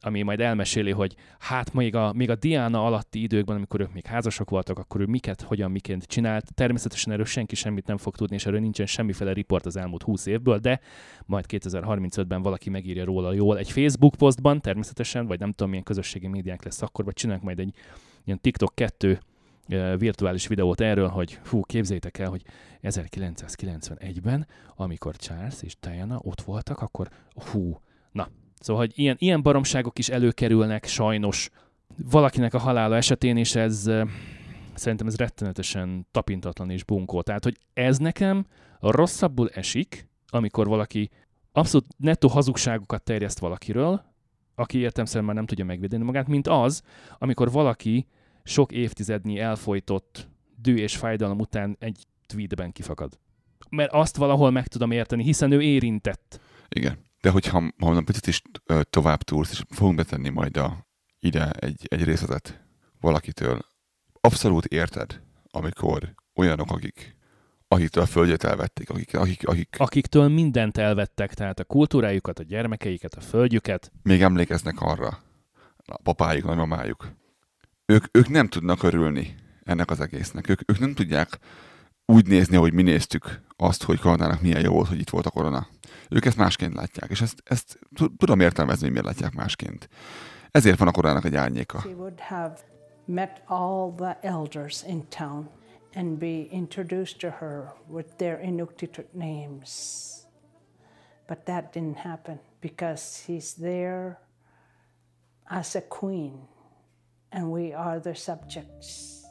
[0.02, 4.06] ami majd elmeséli, hogy hát még a, még a Diana alatti időkben, amikor ők még
[4.06, 6.54] házasok voltak, akkor ő miket, hogyan, miként csinált.
[6.54, 10.26] Természetesen erről senki semmit nem fog tudni, és erről nincsen semmiféle riport az elmúlt 20
[10.26, 10.80] évből, de
[11.26, 16.28] majd 2035-ben valaki megírja róla jól egy Facebook posztban, természetesen, vagy nem tudom, milyen közösségi
[16.28, 17.74] médiák lesz akkor, vagy csinálunk majd egy
[18.24, 19.20] ilyen TikTok 2
[19.98, 22.44] virtuális videót erről, hogy fú, képzeljétek el, hogy
[22.84, 27.82] 1991-ben, amikor Charles és Diana ott voltak, akkor hú,
[28.12, 28.28] na,
[28.60, 31.50] Szóval, hogy ilyen, ilyen baromságok is előkerülnek sajnos
[32.12, 33.92] valakinek a halála esetén, és ez
[34.74, 37.22] szerintem ez rettenetesen tapintatlan és bunkó.
[37.22, 38.46] Tehát, hogy ez nekem
[38.80, 41.10] rosszabbul esik, amikor valaki
[41.52, 44.02] abszolút nettó hazugságokat terjeszt valakiről,
[44.56, 46.82] aki értemszerűen már nem tudja megvédeni magát, mint az,
[47.18, 48.08] amikor valaki
[48.44, 50.28] sok évtizednyi elfolytott
[50.62, 53.20] dű és fájdalom után egy tweetben kifakad.
[53.70, 56.40] Mert azt valahol meg tudom érteni, hiszen ő érintett.
[56.70, 56.98] Igen.
[57.22, 58.42] De hogyha ha mondom, picit is
[58.90, 60.88] tovább túlsz, és fogunk betenni majd a,
[61.20, 62.66] ide egy, egy részletet
[63.00, 63.66] valakitől,
[64.22, 67.18] abszolút érted, amikor olyanok, akik
[67.68, 69.76] akiktől a földjét elvették, akik, akik, akik...
[69.78, 73.92] Akiktől mindent elvettek, tehát a kultúrájukat, a gyermekeiket, a földjüket.
[74.04, 75.24] Még emlékeznek arra,
[75.86, 77.12] a papájuk, a nagymamájuk.
[77.86, 80.50] Ők, ők nem tudnak örülni ennek az egésznek.
[80.50, 81.40] Ők, ők nem tudják
[82.06, 85.30] úgy nézni, hogy mi néztük azt, hogy koronának milyen jó volt, hogy itt volt a
[85.30, 85.68] korona.
[86.10, 87.80] Ők ezt másként látják, és ezt, ezt
[88.18, 89.90] tudom értelmezni, hogy miért látják másként.
[90.52, 91.80] Ezért van a korának egy árnyéka.
[91.80, 92.58] She would have
[93.06, 95.50] met all the elders in town
[95.96, 100.04] and be introduced to her with their Inuktitut names.
[101.28, 104.20] But that didn't happen because he's there
[105.44, 106.48] as a queen
[107.32, 109.24] and we are the subjects.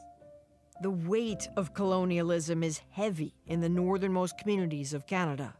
[0.81, 5.55] The weight of colonialism is heavy in the northernmost communities of Canada.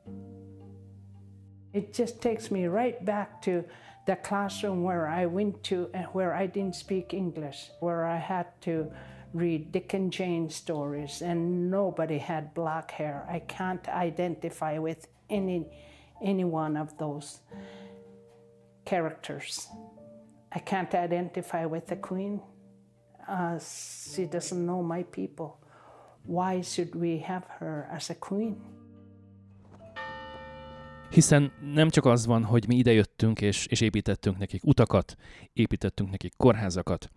[1.78, 3.64] It just takes me right back to
[4.08, 8.48] the classroom where I went to and where I didn't speak English, where I had
[8.62, 8.92] to
[9.32, 13.28] read Dick and Jane stories and nobody had black hair.
[13.30, 15.68] I can't identify with any
[16.20, 17.42] any one of those
[18.84, 19.68] characters.
[20.52, 22.42] I can't identify with the queen.
[23.28, 23.60] Uh,
[24.16, 25.62] she doesn't know my people.
[26.26, 28.77] Why should we have her as a queen?
[31.10, 35.16] Hiszen nem csak az van, hogy mi idejöttünk és, és építettünk nekik utakat,
[35.54, 37.12] építettünk nekik kórházakat,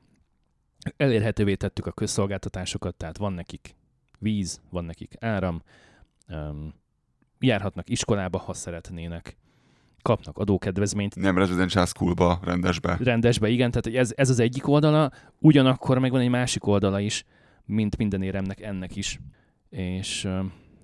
[0.97, 3.74] elérhetővé tettük a közszolgáltatásokat, tehát van nekik
[4.18, 5.62] víz, van nekik áram,
[6.28, 6.74] um,
[7.38, 9.36] járhatnak iskolába, ha szeretnének,
[10.03, 11.16] kapnak adókedvezményt.
[11.16, 12.99] Nem residential schoolba, rendesbe.
[13.01, 17.24] Rendesbe, igen, tehát ez, ez az egyik oldala, ugyanakkor meg van egy másik oldala is,
[17.64, 19.20] mint minden éremnek ennek is.
[19.70, 20.28] És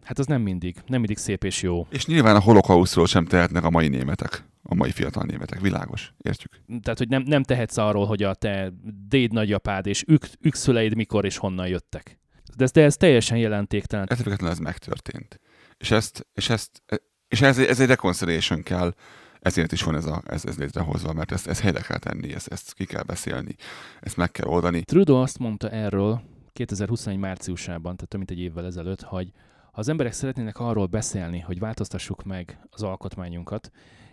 [0.06, 1.86] hát az nem mindig, nem mindig szép és jó.
[1.90, 6.52] És nyilván a holokausztról sem tehetnek a mai németek, a mai fiatal németek, világos, értjük.
[6.82, 8.72] Tehát, hogy nem, nem tehetsz arról, hogy a te
[9.08, 12.18] déd nagyapád és ők, ők szüleid mikor és honnan jöttek.
[12.56, 14.06] De ez, de ez teljesen jelentéktelen.
[14.10, 15.40] Ez ez megtörtént.
[15.78, 16.82] És ezt, és ezt,
[17.28, 18.94] és ez, ez egy reconciliation kell,
[19.40, 22.48] ezért is van ez, a, ez, ez létrehozva, mert ezt, ezt helyre kell tenni, ezt,
[22.48, 23.54] ezt ki kell beszélni,
[24.00, 24.82] ezt meg kell oldani.
[24.82, 29.32] Trudeau azt mondta erről 2021 márciusában, tehát több mint egy évvel ezelőtt, hogy
[29.76, 33.70] ha az emberek szeretnének arról beszélni, hogy változtassuk meg az alkotmányunkat,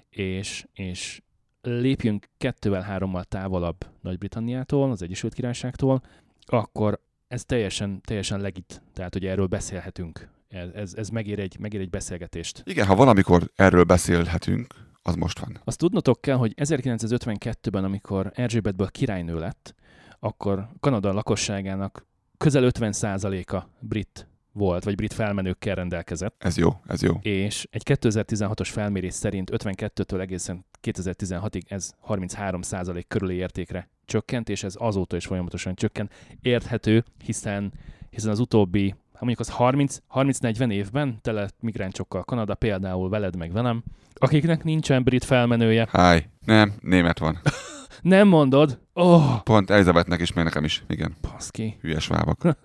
[0.10, 1.22] és, és
[1.62, 6.02] lépjünk kettővel-hárommal távolabb Nagy-Britanniától, az Egyesült Királyságtól,
[6.46, 10.30] akkor ez teljesen, teljesen legit, tehát hogy erről beszélhetünk.
[10.74, 12.62] Ez, ez megér, egy, megér egy beszélgetést.
[12.66, 15.60] Igen, ha valamikor erről beszélhetünk, az most van.
[15.64, 19.76] Azt tudnotok kell, hogy 1952-ben, amikor Erzsébetből királynő lett,
[20.20, 22.06] akkor Kanada lakosságának
[22.38, 26.36] közel 50%-a brit volt, vagy brit felmenőkkel rendelkezett.
[26.44, 27.20] Ez jó, ez jó.
[27.22, 34.74] És egy 2016-os felmérés szerint 52-től egészen 2016-ig ez 33% körüli értékre csökkent, és ez
[34.78, 36.14] azóta is folyamatosan csökkent.
[36.42, 37.74] Érthető, hiszen,
[38.10, 39.54] hiszen az utóbbi, ha mondjuk az
[40.14, 43.84] 30-40 évben tele migránsokkal Kanada, például veled meg velem,
[44.14, 45.88] akiknek nincsen brit felmenője.
[45.92, 47.40] Háj, nem, német van.
[48.04, 48.80] Nem mondod?
[48.94, 49.44] Oh.
[49.44, 50.84] Pont Elizabethnek is, meg nekem is.
[50.88, 51.16] Igen.
[51.22, 51.78] Paszki.
[51.82, 52.42] Hülyes vábak.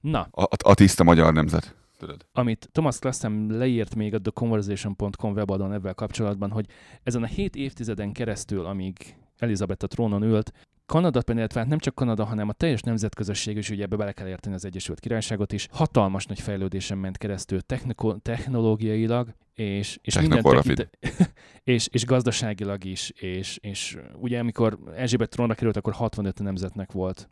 [0.00, 0.28] Na.
[0.30, 1.74] A, a, a tiszta magyar nemzet.
[1.98, 2.26] Tudod.
[2.32, 6.66] Amit Thomas Klassem leírt még a theconversation.com weboldalon ebben kapcsolatban, hogy
[7.02, 10.52] ezen a hét évtizeden keresztül, amíg Elizabeth a trónon ült,
[10.88, 14.26] Kanada, illetve hát nem csak Kanada, hanem a teljes nemzetközösség is, ugye ebbe bele kell
[14.28, 20.42] érteni az Egyesült Királyságot is, hatalmas nagy fejlődésen ment keresztül techniko- technológiailag, és, és, minden
[20.42, 20.90] tekinte-
[21.74, 27.30] és, és gazdaságilag is, és, és ugye amikor Erzsébet trónra került, akkor 65 nemzetnek volt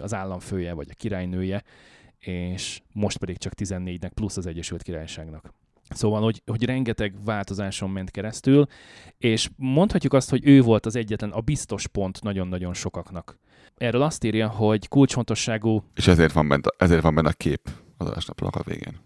[0.00, 1.62] az államfője, vagy a királynője,
[2.18, 5.54] és most pedig csak 14-nek plusz az Egyesült Királyságnak.
[5.94, 8.66] Szóval, hogy, hogy rengeteg változáson ment keresztül,
[9.18, 13.38] és mondhatjuk azt, hogy ő volt az egyetlen, a biztos pont nagyon-nagyon sokaknak.
[13.76, 15.84] Erről azt írja, hogy kulcsfontosságú...
[15.94, 19.00] És ezért van benne, ezért van benne a kép az adásnapnak a végén.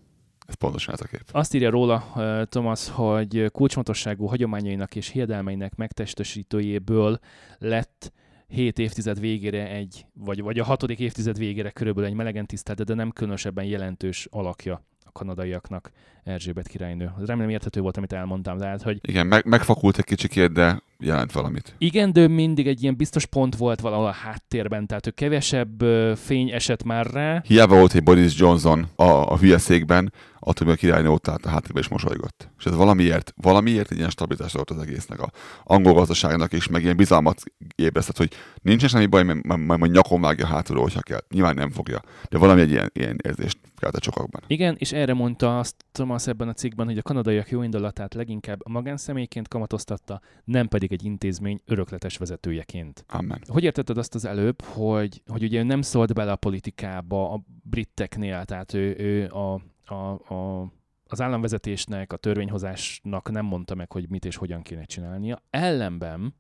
[0.47, 1.23] Ez pontosan ez a kép.
[1.33, 2.13] Azt írja róla
[2.49, 7.19] Thomas, hogy kulcsfontosságú hagyományainak és hiedelmeinek megtestesítőjéből
[7.59, 8.13] lett
[8.47, 12.95] hét évtized végére egy, vagy, vagy a hatodik évtized végére körülbelül egy melegen tisztelt, de
[12.95, 14.85] nem különösebben jelentős alakja
[15.15, 15.91] kanadaiaknak
[16.25, 17.13] Erzsébet királynő.
[17.27, 18.59] Remélem érthető volt, amit elmondtam.
[18.59, 18.99] Tehát, hogy...
[19.03, 21.75] Igen, meg, megfakult egy kicsikét, de jelent valamit.
[21.79, 25.83] Igen, de mindig egy ilyen biztos pont volt valahol a háttérben, tehát ő kevesebb
[26.17, 27.43] fény esett már rá.
[27.47, 30.13] Hiába volt egy Boris Johnson a, a hülye székben,
[30.47, 32.49] attól, a királynő ott állt a háttérben és mosolygott.
[32.59, 35.31] És ez valamiért, valamiért egy ilyen stabilitás volt az egésznek, a
[35.65, 37.43] angol gazdaságnak is, meg ilyen bizalmat
[37.75, 38.33] ébresztett, hogy
[38.63, 41.21] nincsen semmi baj, mert majd, majd nyakon vágja hátulról, hogyha kell.
[41.31, 42.01] Nyilván nem fogja.
[42.29, 44.43] De valami egy ilyen, ilyen érzést kelt a csokakban.
[44.47, 48.61] Igen, és erre mondta azt Thomas ebben a cikkben, hogy a kanadaiak jó indulatát leginkább
[48.65, 53.05] a magánszemélyként kamatoztatta, nem pedig egy intézmény örökletes vezetőjeként.
[53.09, 53.41] Amen.
[53.47, 57.43] Hogy értetted azt az előbb, hogy, hogy ugye ő nem szólt bele a politikába a
[57.63, 60.73] briteknél, tehát ő, ő a a, a,
[61.07, 65.43] az államvezetésnek, a törvényhozásnak nem mondta meg, hogy mit és hogyan kéne csinálnia.
[65.51, 66.35] Ellenben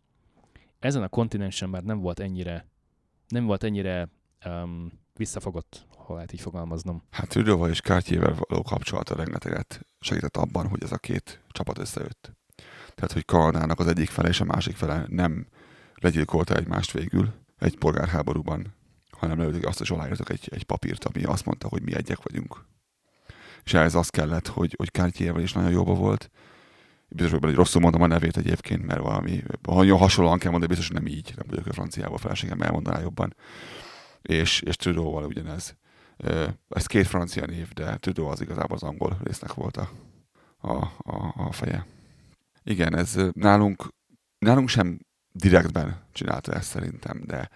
[0.78, 2.68] ezen a kontinensen már nem volt ennyire,
[3.28, 4.08] nem volt ennyire
[4.46, 7.02] um, visszafogott, ha lehet így fogalmaznom.
[7.10, 12.32] Hát Trudeauval és Kártyével való kapcsolata rengeteget segített abban, hogy ez a két csapat összejött.
[12.94, 15.46] Tehát, hogy Kanadának az egyik fele és a másik fele nem
[15.94, 18.74] legyilkolta egymást végül egy polgárháborúban,
[19.10, 22.64] hanem leültek azt is aláírtak egy, egy papírt, ami azt mondta, hogy mi egyek vagyunk
[23.64, 26.30] és ehhez az kellett, hogy, hogy Kártyével is nagyon jóba volt.
[27.08, 31.02] Biztos, hogy rosszul mondom a nevét egyébként, mert valami nagyon hasonlóan kell mondani, biztos, hogy
[31.02, 33.36] nem így, nem vagyok a franciából, feleségem elmondaná jobban.
[34.22, 35.76] És, és Trudeau-val ugyanez.
[36.68, 39.90] Ez két francia név, de Trudeau az igazából az angol résznek volt a,
[40.58, 41.86] a, a, a feje.
[42.64, 43.88] Igen, ez nálunk,
[44.38, 45.00] nálunk sem
[45.32, 47.50] direktben csinálta ezt szerintem, de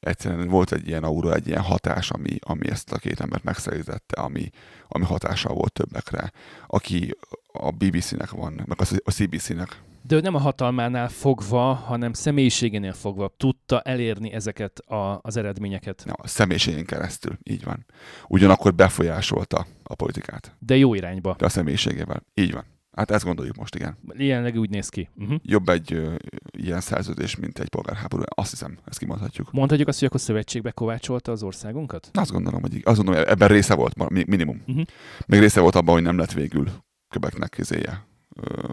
[0.00, 4.20] egyszerűen volt egy ilyen aura, egy ilyen hatás, ami, ami ezt a két embert megszerítette,
[4.20, 4.50] ami,
[4.88, 6.32] ami hatással volt többekre.
[6.66, 7.16] Aki
[7.52, 9.82] a BBC-nek van, meg a CBC-nek.
[10.06, 16.02] De ő nem a hatalmánál fogva, hanem személyiségénél fogva tudta elérni ezeket a, az eredményeket.
[16.06, 17.86] Ja, a személyiségén keresztül, így van.
[18.28, 20.56] Ugyanakkor befolyásolta a politikát.
[20.58, 21.34] De jó irányba.
[21.38, 22.64] De a személyiségével, így van.
[22.96, 23.96] Hát ezt gondoljuk most, igen.
[24.16, 25.08] Jelenleg úgy néz ki.
[25.16, 25.38] Uh-huh.
[25.42, 26.14] Jobb egy ö,
[26.50, 28.22] ilyen szerződés, mint egy polgárháború.
[28.26, 29.52] Azt hiszem, ezt kimondhatjuk.
[29.52, 32.10] Mondhatjuk azt, hogy akkor szövetségbe kovácsolta az országunkat?
[32.12, 34.62] Azt gondolom, hogy azt gondolom, ebben része volt minimum.
[34.66, 34.84] Uh-huh.
[35.26, 36.70] Még része volt abban, hogy nem lett végül
[37.08, 38.06] köbeknek kezéje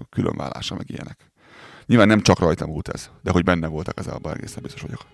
[0.09, 1.31] különvállása, meg ilyenek.
[1.85, 5.05] Nyilván nem csak rajta múlt ez, de hogy benne voltak az abban egészen biztos vagyok.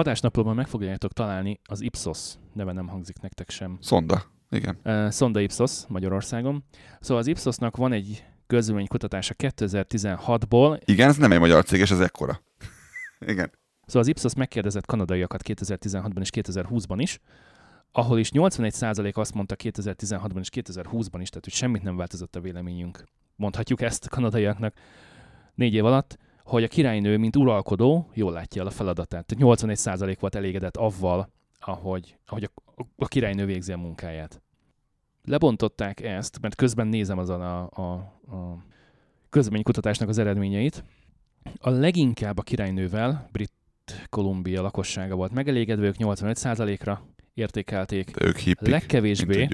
[0.00, 3.78] Adásnaplóban meg fogjátok találni az Ipsos, neve nem hangzik nektek sem.
[3.82, 4.78] Sonda, igen.
[4.84, 6.64] Uh, Sonda Ipsos Magyarországon.
[7.00, 8.24] Szóval az Ipsosnak van egy
[8.86, 10.80] kutatása 2016-ból.
[10.84, 12.42] Igen, ez nem egy magyar cég, és ez ekkora.
[13.32, 13.50] igen.
[13.86, 17.20] Szóval az Ipsos megkérdezett kanadaiakat 2016-ban és 2020-ban is,
[17.92, 22.40] ahol is 81% azt mondta 2016-ban és 2020-ban is, tehát hogy semmit nem változott a
[22.40, 23.04] véleményünk.
[23.36, 24.74] Mondhatjuk ezt kanadaiaknak
[25.54, 29.26] négy év alatt hogy a királynő, mint uralkodó, jól látja el a feladatát.
[29.26, 34.42] Tehát 81% volt elégedett avval, ahogy, ahogy a, a királynő végzi a munkáját.
[35.24, 37.92] Lebontották ezt, mert közben nézem azon a, a,
[38.36, 38.64] a
[39.30, 40.84] közleménykutatásnak az eredményeit.
[41.58, 43.52] A leginkább a királynővel, Brit
[44.08, 48.10] Kolumbia lakossága volt megelégedve, ők 85%-ra értékelték.
[48.10, 49.48] De ők hippik, Legkevésbé.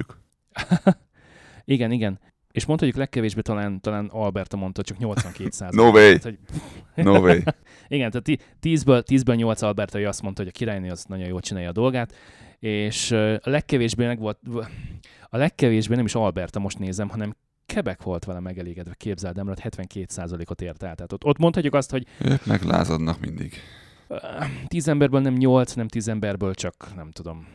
[1.65, 2.19] igen, igen.
[2.57, 5.93] És mondhatjuk legkevésbé talán, talán Alberta mondta, csak 82 százalék.
[5.93, 6.17] No way.
[6.23, 6.39] hogy...
[7.05, 7.39] no way.
[7.89, 11.69] Igen, tehát 10-ből, 10-ből 8 Alberta azt mondta, hogy a királynő az nagyon jól csinálja
[11.69, 12.15] a dolgát,
[12.59, 14.39] és a legkevésbé meg volt,
[15.29, 17.37] a legkevésbé nem is Alberta most nézem, hanem
[17.67, 20.95] Quebec volt vele megelégedve, képzeld, nem 72%-ot ért el.
[20.95, 22.07] Tehát ott, ott mondhatjuk azt, hogy...
[22.21, 23.55] Ők meglázadnak mindig.
[24.67, 27.47] 10 emberből nem 8, nem 10 emberből csak, nem tudom,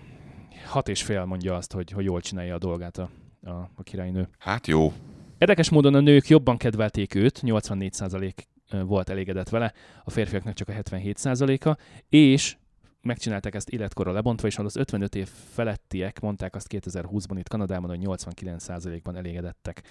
[0.65, 3.09] hat és fél mondja azt, hogy, hogy jól csinálja a dolgát a,
[3.41, 4.27] a, a királynő.
[4.37, 4.93] Hát jó.
[5.37, 8.33] Érdekes módon a nők jobban kedvelték őt, 84%
[8.71, 9.73] volt elégedett vele,
[10.03, 11.77] a férfiaknak csak a 77%-a,
[12.09, 12.55] és
[13.01, 17.99] megcsinálták ezt életkorra lebontva, és az 55 év felettiek mondták azt 2020-ban itt Kanadában, hogy
[18.03, 19.83] 89%-ban elégedettek.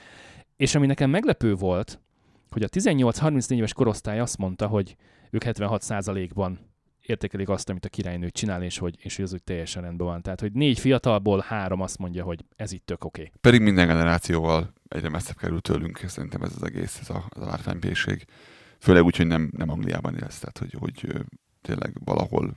[0.56, 2.00] És ami nekem meglepő volt,
[2.50, 4.96] hogy a 18-34 éves korosztály azt mondta, hogy
[5.30, 6.58] ők 76%-ban
[7.06, 10.22] értékelik azt, amit a királynő csinál, és hogy, és hogy az úgy teljesen rendben van.
[10.22, 13.20] Tehát, hogy négy fiatalból három azt mondja, hogy ez itt tök oké.
[13.20, 13.32] Okay.
[13.40, 17.42] Pedig minden generációval egyre messzebb kerül tőlünk, és szerintem ez az egész, ez a, az
[17.42, 18.24] a látványbérség.
[18.78, 21.24] Főleg úgy, hogy nem, nem Angliában élsz, tehát hogy, hogy
[21.62, 22.56] tényleg valahol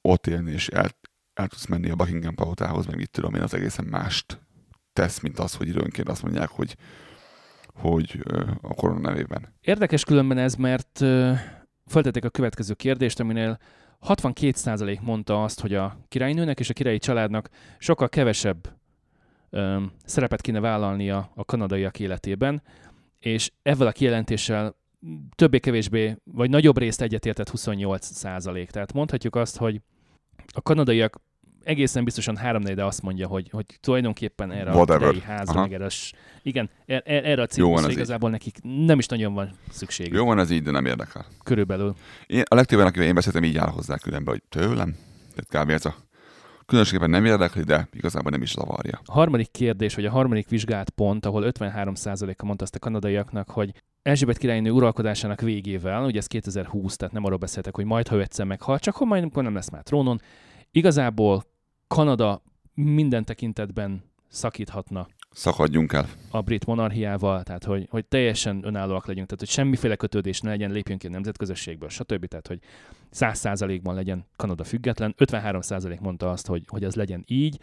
[0.00, 0.88] ott élni, és el,
[1.34, 4.40] el tudsz menni a Buckingham palotához, meg mit tudom én, az egészen mást
[4.92, 6.76] tesz, mint az, hogy időnként azt mondják, hogy,
[7.74, 8.22] hogy
[8.60, 9.54] a korona nevében.
[9.60, 11.04] Érdekes különben ez, mert
[11.86, 13.58] föltették a következő kérdést, aminél
[14.06, 18.74] 62% mondta azt, hogy a királynőnek és a királyi családnak sokkal kevesebb
[19.50, 22.62] öm, szerepet kéne vállalnia a kanadaiak életében,
[23.18, 24.76] és ezzel a kijelentéssel
[25.34, 28.70] többé-kevésbé, vagy nagyobb részt egyetértett 28 százalék.
[28.70, 29.80] Tehát mondhatjuk azt, hogy
[30.54, 31.20] a kanadaiak
[31.66, 35.08] egészen biztosan három de azt mondja, hogy, hogy tulajdonképpen erre Whatever.
[35.08, 35.86] a királyi házra, meg erre,
[36.42, 38.34] igen, er, er, erre a címszre igazából így.
[38.34, 40.12] nekik nem is nagyon van szükség.
[40.12, 41.26] Jó van ez így, de nem érdekel.
[41.44, 41.94] Körülbelül.
[42.26, 44.96] Én, a legtöbben, akivel én beszéltem, így áll hozzá különben, hogy tőlem,
[45.34, 45.70] tehát kb.
[45.70, 45.94] ez a
[46.66, 49.00] különösképpen nem érdekli, de igazából nem is zavarja.
[49.04, 53.72] A harmadik kérdés, vagy a harmadik vizsgált pont, ahol 53%-a mondta azt a kanadaiaknak, hogy
[54.02, 58.20] Erzsébet királynő uralkodásának végével, ugye ez 2020, tehát nem arról beszéltek, hogy majd, ha ő
[58.20, 60.20] egyszer meghal, csak ha majd nem lesz már trónon,
[60.70, 61.44] igazából
[61.86, 62.42] Kanada
[62.74, 65.06] minden tekintetben szakíthatna.
[65.30, 66.08] Szakadjunk el.
[66.30, 70.70] A brit monarchiával, tehát hogy, hogy teljesen önállóak legyünk, tehát hogy semmiféle kötődés ne legyen,
[70.70, 72.26] lépjünk ki a nemzetközösségből, stb.
[72.26, 72.58] Tehát, hogy
[73.12, 77.60] 100%-ban legyen Kanada független, 53% mondta azt, hogy, hogy az legyen így.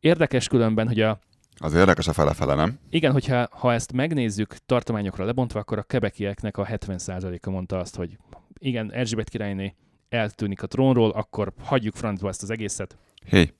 [0.00, 1.18] Érdekes különben, hogy a
[1.56, 2.78] Az érdekes a fele-fele, nem?
[2.90, 8.16] Igen, hogyha ha ezt megnézzük tartományokra lebontva, akkor a kebekieknek a 70%-a mondta azt, hogy
[8.58, 9.74] igen, Erzsébet királyné
[10.08, 12.96] eltűnik a trónról, akkor hagyjuk francba ezt az egészet.
[13.28, 13.54] Hé,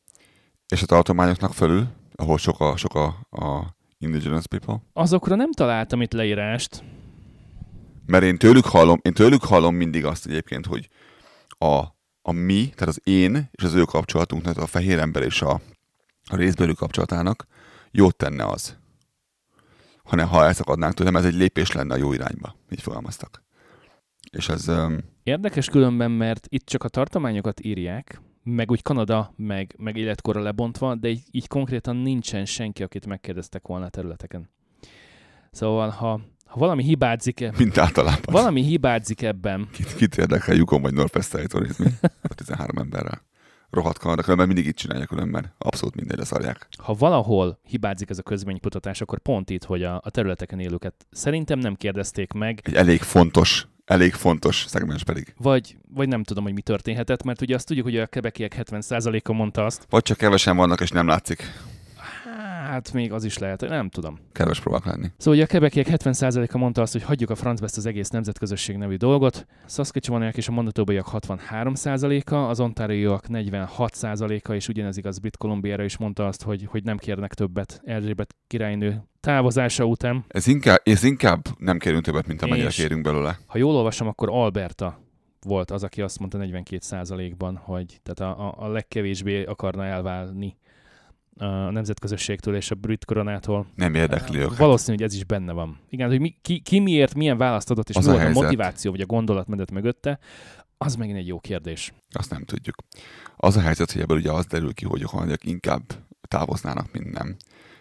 [0.68, 4.82] és a tartományoknak felül, ahol sok a, sok a, a indigenous people?
[4.92, 6.84] Azokra nem találtam itt leírást.
[8.06, 10.88] Mert én tőlük hallom, én tőlük hallom mindig azt egyébként, hogy
[11.58, 11.82] a,
[12.22, 15.60] a mi, tehát az én és az ő kapcsolatunknak, a fehér ember és a,
[16.30, 17.46] a részbelű kapcsolatának
[17.90, 18.78] jót tenne az.
[20.04, 22.56] Ha, ne, ha elszakadnánk tőlem, ez egy lépés lenne a jó irányba.
[22.70, 23.42] Így fogalmaztak.
[24.30, 24.68] És ez...
[24.68, 24.98] Um...
[25.22, 30.94] Érdekes különben, mert itt csak a tartományokat írják, meg úgy Kanada, meg, meg életkorra lebontva,
[30.94, 34.50] de így, így konkrétan nincsen senki, akit megkérdeztek volna a területeken.
[35.50, 38.34] Szóval, ha, ha valami hibázik -e, Mint általában.
[38.34, 39.68] Valami hibázik ebben.
[39.72, 43.24] Kit, kit érdekel Yukon vagy Northwest A 13 emberrel.
[43.70, 45.54] Rohadt Kanada, különben mindig itt csinálják különben.
[45.58, 46.68] Abszolút mindegy leszarják.
[46.82, 51.58] Ha valahol hibázik ez a közménykutatás, akkor pont itt, hogy a, a területeken élőket szerintem
[51.58, 52.60] nem kérdezték meg.
[52.62, 55.34] Egy elég fontos elég fontos szegmens pedig.
[55.38, 59.32] Vagy, vagy nem tudom, hogy mi történhetett, mert ugye azt tudjuk, hogy a kebekiek 70%-a
[59.32, 59.86] mondta azt.
[59.90, 61.52] Vagy csak kevesen vannak, és nem látszik.
[62.66, 64.18] Hát még az is lehet, nem tudom.
[64.32, 65.06] Keves próbálok lenni.
[65.16, 68.76] Szóval ugye a kebekiek 70%-a mondta azt, hogy hagyjuk a francba ezt az egész nemzetközösség
[68.76, 69.46] nevű dolgot.
[69.66, 76.26] Saskatchewaniak és a Manitobaiak 63%-a, az Ontarióak 46%-a, és ugyanez igaz Brit Kolumbiára is mondta
[76.26, 80.24] azt, hogy, hogy nem kérnek többet Erzsébet királynő távozása után.
[80.28, 83.38] Ez inkább, ez inkább nem kérünk többet, mint amennyire kérünk belőle.
[83.46, 85.00] Ha jól olvasom, akkor Alberta
[85.40, 90.56] volt az, aki azt mondta 42%-ban, hogy tehát a, a, a legkevésbé akarna elválni
[91.38, 93.66] a nemzetközösségtől és a brit koronától.
[93.74, 94.56] Nem érdekli őket.
[94.56, 95.78] Valószínű, hogy ez is benne van.
[95.88, 98.40] Igen, hogy mi, ki, ki miért, milyen választ adott, és az mi a, volt a
[98.40, 100.18] motiváció, vagy a gondolatmenet mögötte,
[100.78, 101.92] az megint egy jó kérdés.
[102.12, 102.76] Azt nem tudjuk.
[103.36, 105.82] Az a helyzet, hogy ebből ugye az derül ki, hogy a hollandiak inkább
[106.28, 107.36] távoznának, mint nem.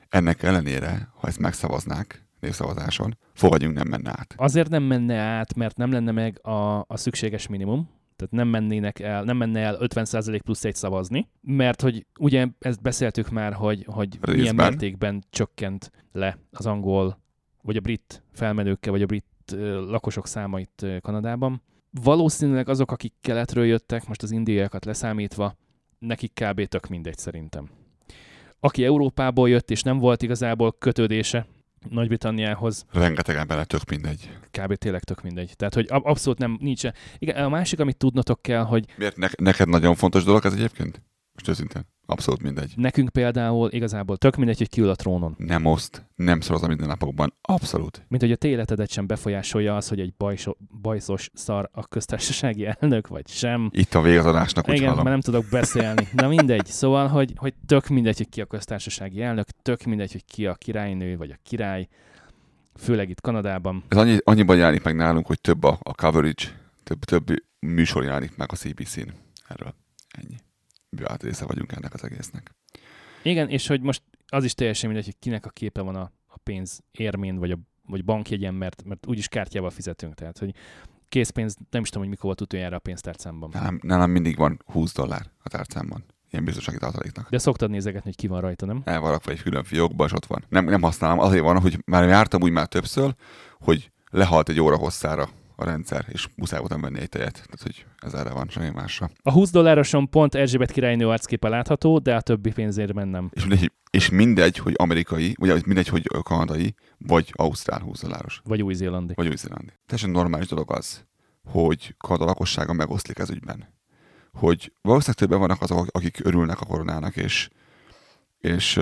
[0.09, 4.33] Ennek ellenére, ha ezt megszavaznák, népszavazáson, fogadjunk nem menne át.
[4.37, 8.99] Azért nem menne át, mert nem lenne meg a, a szükséges minimum, tehát nem mennének
[8.99, 13.85] el, nem menne el 50% plusz egy szavazni, mert hogy ugye ezt beszéltük már, hogy,
[13.87, 17.19] hogy milyen mértékben csökkent le az angol,
[17.61, 19.25] vagy a brit felmenőkkel, vagy a brit
[19.87, 21.61] lakosok száma itt Kanadában.
[22.03, 25.55] Valószínűleg azok, akik keletről jöttek, most az indiaiakat leszámítva,
[25.99, 26.65] nekik kb.
[26.65, 27.69] tök mindegy szerintem.
[28.59, 31.47] Aki Európából jött, és nem volt igazából kötődése
[31.89, 32.85] nagy-Britanniához.
[32.91, 34.29] Rengeteg ember tök mindegy.
[34.51, 34.75] Kb.
[34.75, 35.53] tényleg tök mindegy.
[35.55, 36.83] Tehát, hogy abszolút nem, nincs.
[37.17, 38.85] Igen, a másik, amit tudnotok kell, hogy...
[38.97, 41.01] Miért ne- neked nagyon fontos dolog ez egyébként?
[41.33, 41.85] Most őszintén.
[42.05, 42.73] Abszolút mindegy.
[42.75, 45.35] Nekünk például igazából tök mindegy, hogy ki ül a trónon.
[45.37, 47.33] Nem oszt, nem szoroz a mindennapokban.
[47.41, 48.05] Abszolút.
[48.07, 52.67] Mint hogy a te életedet sem befolyásolja az, hogy egy bajso, bajszos szar a köztársasági
[52.79, 53.69] elnök, vagy sem.
[53.73, 55.03] Itt a végazadásnak, úgy Igen, hallom.
[55.03, 56.07] mert nem tudok beszélni.
[56.13, 56.65] Na mindegy.
[56.65, 60.53] Szóval, hogy, hogy tök mindegy, hogy ki a köztársasági elnök, tök mindegy, hogy ki a
[60.53, 61.87] királynő, vagy a király,
[62.75, 63.83] főleg itt Kanadában.
[63.87, 66.43] Ez annyi, annyiban jelenik meg nálunk, hogy több a, a coverage,
[66.83, 69.09] több, több műsor jelenik meg a CBC-n
[69.47, 69.73] erről.
[70.09, 70.35] Ennyi
[70.95, 72.51] beállt része vagyunk ennek az egésznek.
[73.23, 76.37] Igen, és hogy most az is teljesen mindegy, hogy kinek a képe van a, a
[76.43, 80.13] pénz érmén, vagy a vagy bankjegyen, mert, mert úgyis kártyával fizetünk.
[80.13, 80.53] Tehát, hogy
[81.09, 83.49] készpénz, nem is tudom, hogy mikor volt utoljára a pénztárcámban.
[83.53, 86.03] Nem, nálam mindig van 20 dollár a tárcámban.
[86.31, 87.29] Ilyen biztonsági tartaléknak.
[87.29, 88.81] De szoktad nézegetni, hogy ki van rajta, nem?
[88.85, 90.43] El van rakva egy külön fiókban, és ott van.
[90.49, 93.15] Nem, nem használom, azért van, hogy már jártam úgy már többször,
[93.59, 97.33] hogy lehalt egy óra hosszára a rendszer, és muszáj voltam venni egy tejet.
[97.33, 99.09] Tehát, hogy ez erre van, semmi másra.
[99.21, 103.29] A 20 dollároson pont Erzsébet királynő arcképe látható, de a többi pénzért nem.
[103.33, 108.41] És mindegy, és mindegy, hogy amerikai, ugye mindegy, hogy kanadai, vagy ausztrál 20 dolláros.
[108.43, 109.13] Vagy új-zélandi.
[109.15, 109.73] Vagy új-zélandi.
[109.85, 111.05] Teljesen normális dolog az,
[111.45, 113.73] hogy Kanada lakossága megoszlik ez ügyben.
[114.33, 117.49] Hogy valószínűleg többen vannak azok, akik örülnek a koronának, és,
[118.39, 118.79] és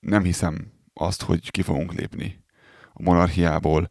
[0.00, 2.44] nem hiszem azt, hogy ki fogunk lépni
[2.92, 3.90] a monarchiából,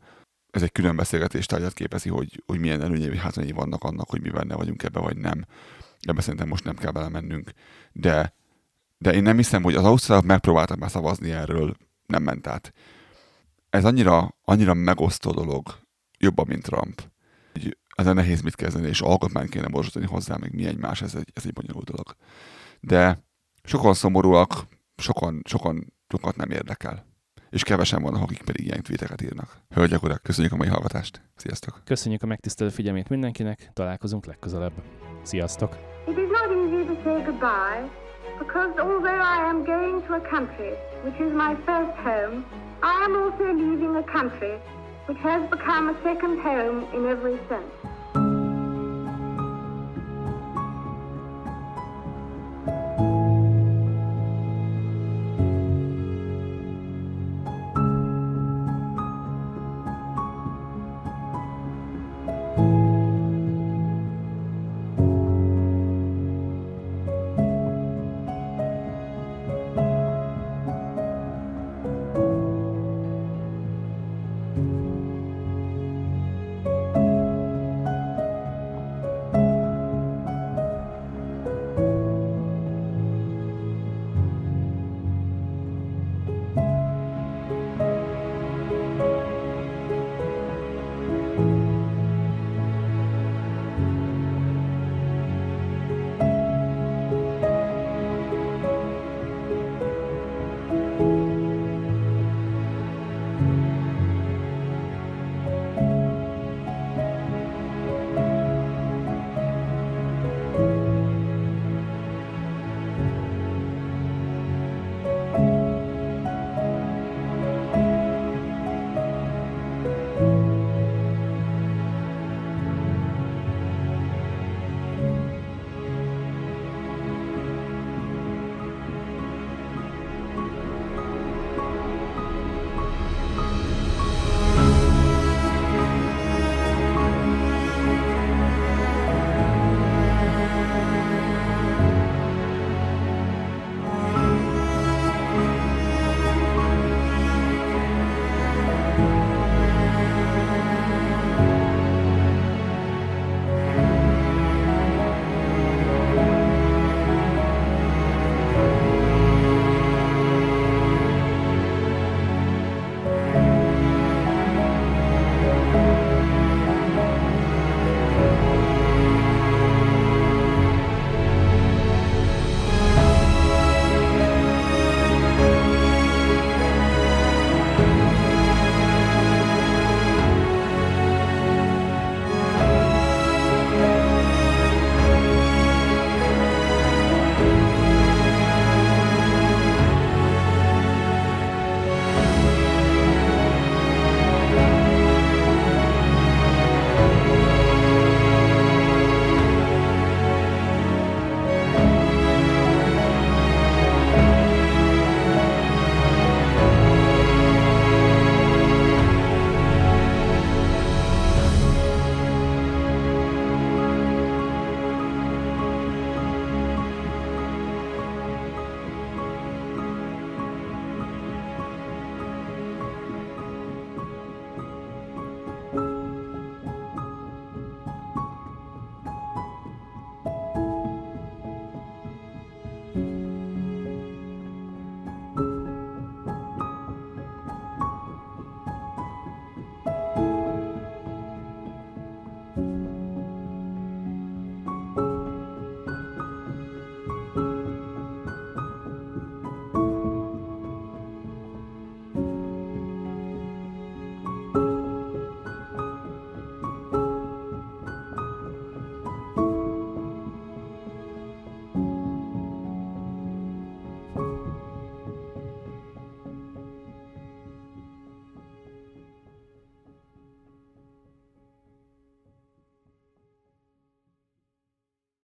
[0.52, 4.22] ez egy külön beszélgetés tárgyat képezi, hogy, hogy milyen előnyei vagy hátrányai vannak annak, hogy
[4.22, 5.46] mi benne vagyunk ebbe, vagy nem.
[6.00, 7.52] Ebbe szerintem most nem kell belemennünk.
[7.92, 8.34] De,
[8.98, 11.76] de én nem hiszem, hogy az ausztrálok megpróbáltak már szavazni erről,
[12.06, 12.74] nem ment át.
[13.70, 15.80] Ez annyira, annyira megosztó dolog,
[16.18, 17.10] jobban, mint Trump.
[17.96, 21.46] Ezen nehéz mit kezdeni, és alkotmányt kéne borzsatani hozzá, még mi egymás, ez egy, ez
[21.46, 22.16] egy bonyolult dolog.
[22.80, 23.24] De
[23.64, 27.11] sokan szomorúak, sokan, sokan sokat nem érdekel
[27.52, 29.58] és kevesen vannak, akik pedig ilyen tweeteket írnak.
[29.76, 31.22] Hölgyek, urak, köszönjük a mai hallgatást.
[31.36, 31.82] Sziasztok!
[31.86, 34.74] Köszönjük a megtisztelő figyelmét mindenkinek, találkozunk legközelebb.
[35.24, 35.78] Sziasztok!
[36.08, 37.90] It is not easy to say goodbye,
[38.40, 40.72] because although I am going to a country
[41.04, 42.36] which is my first home,
[42.82, 44.56] I am also leaving a country
[45.08, 48.01] which has become a second home in every sense.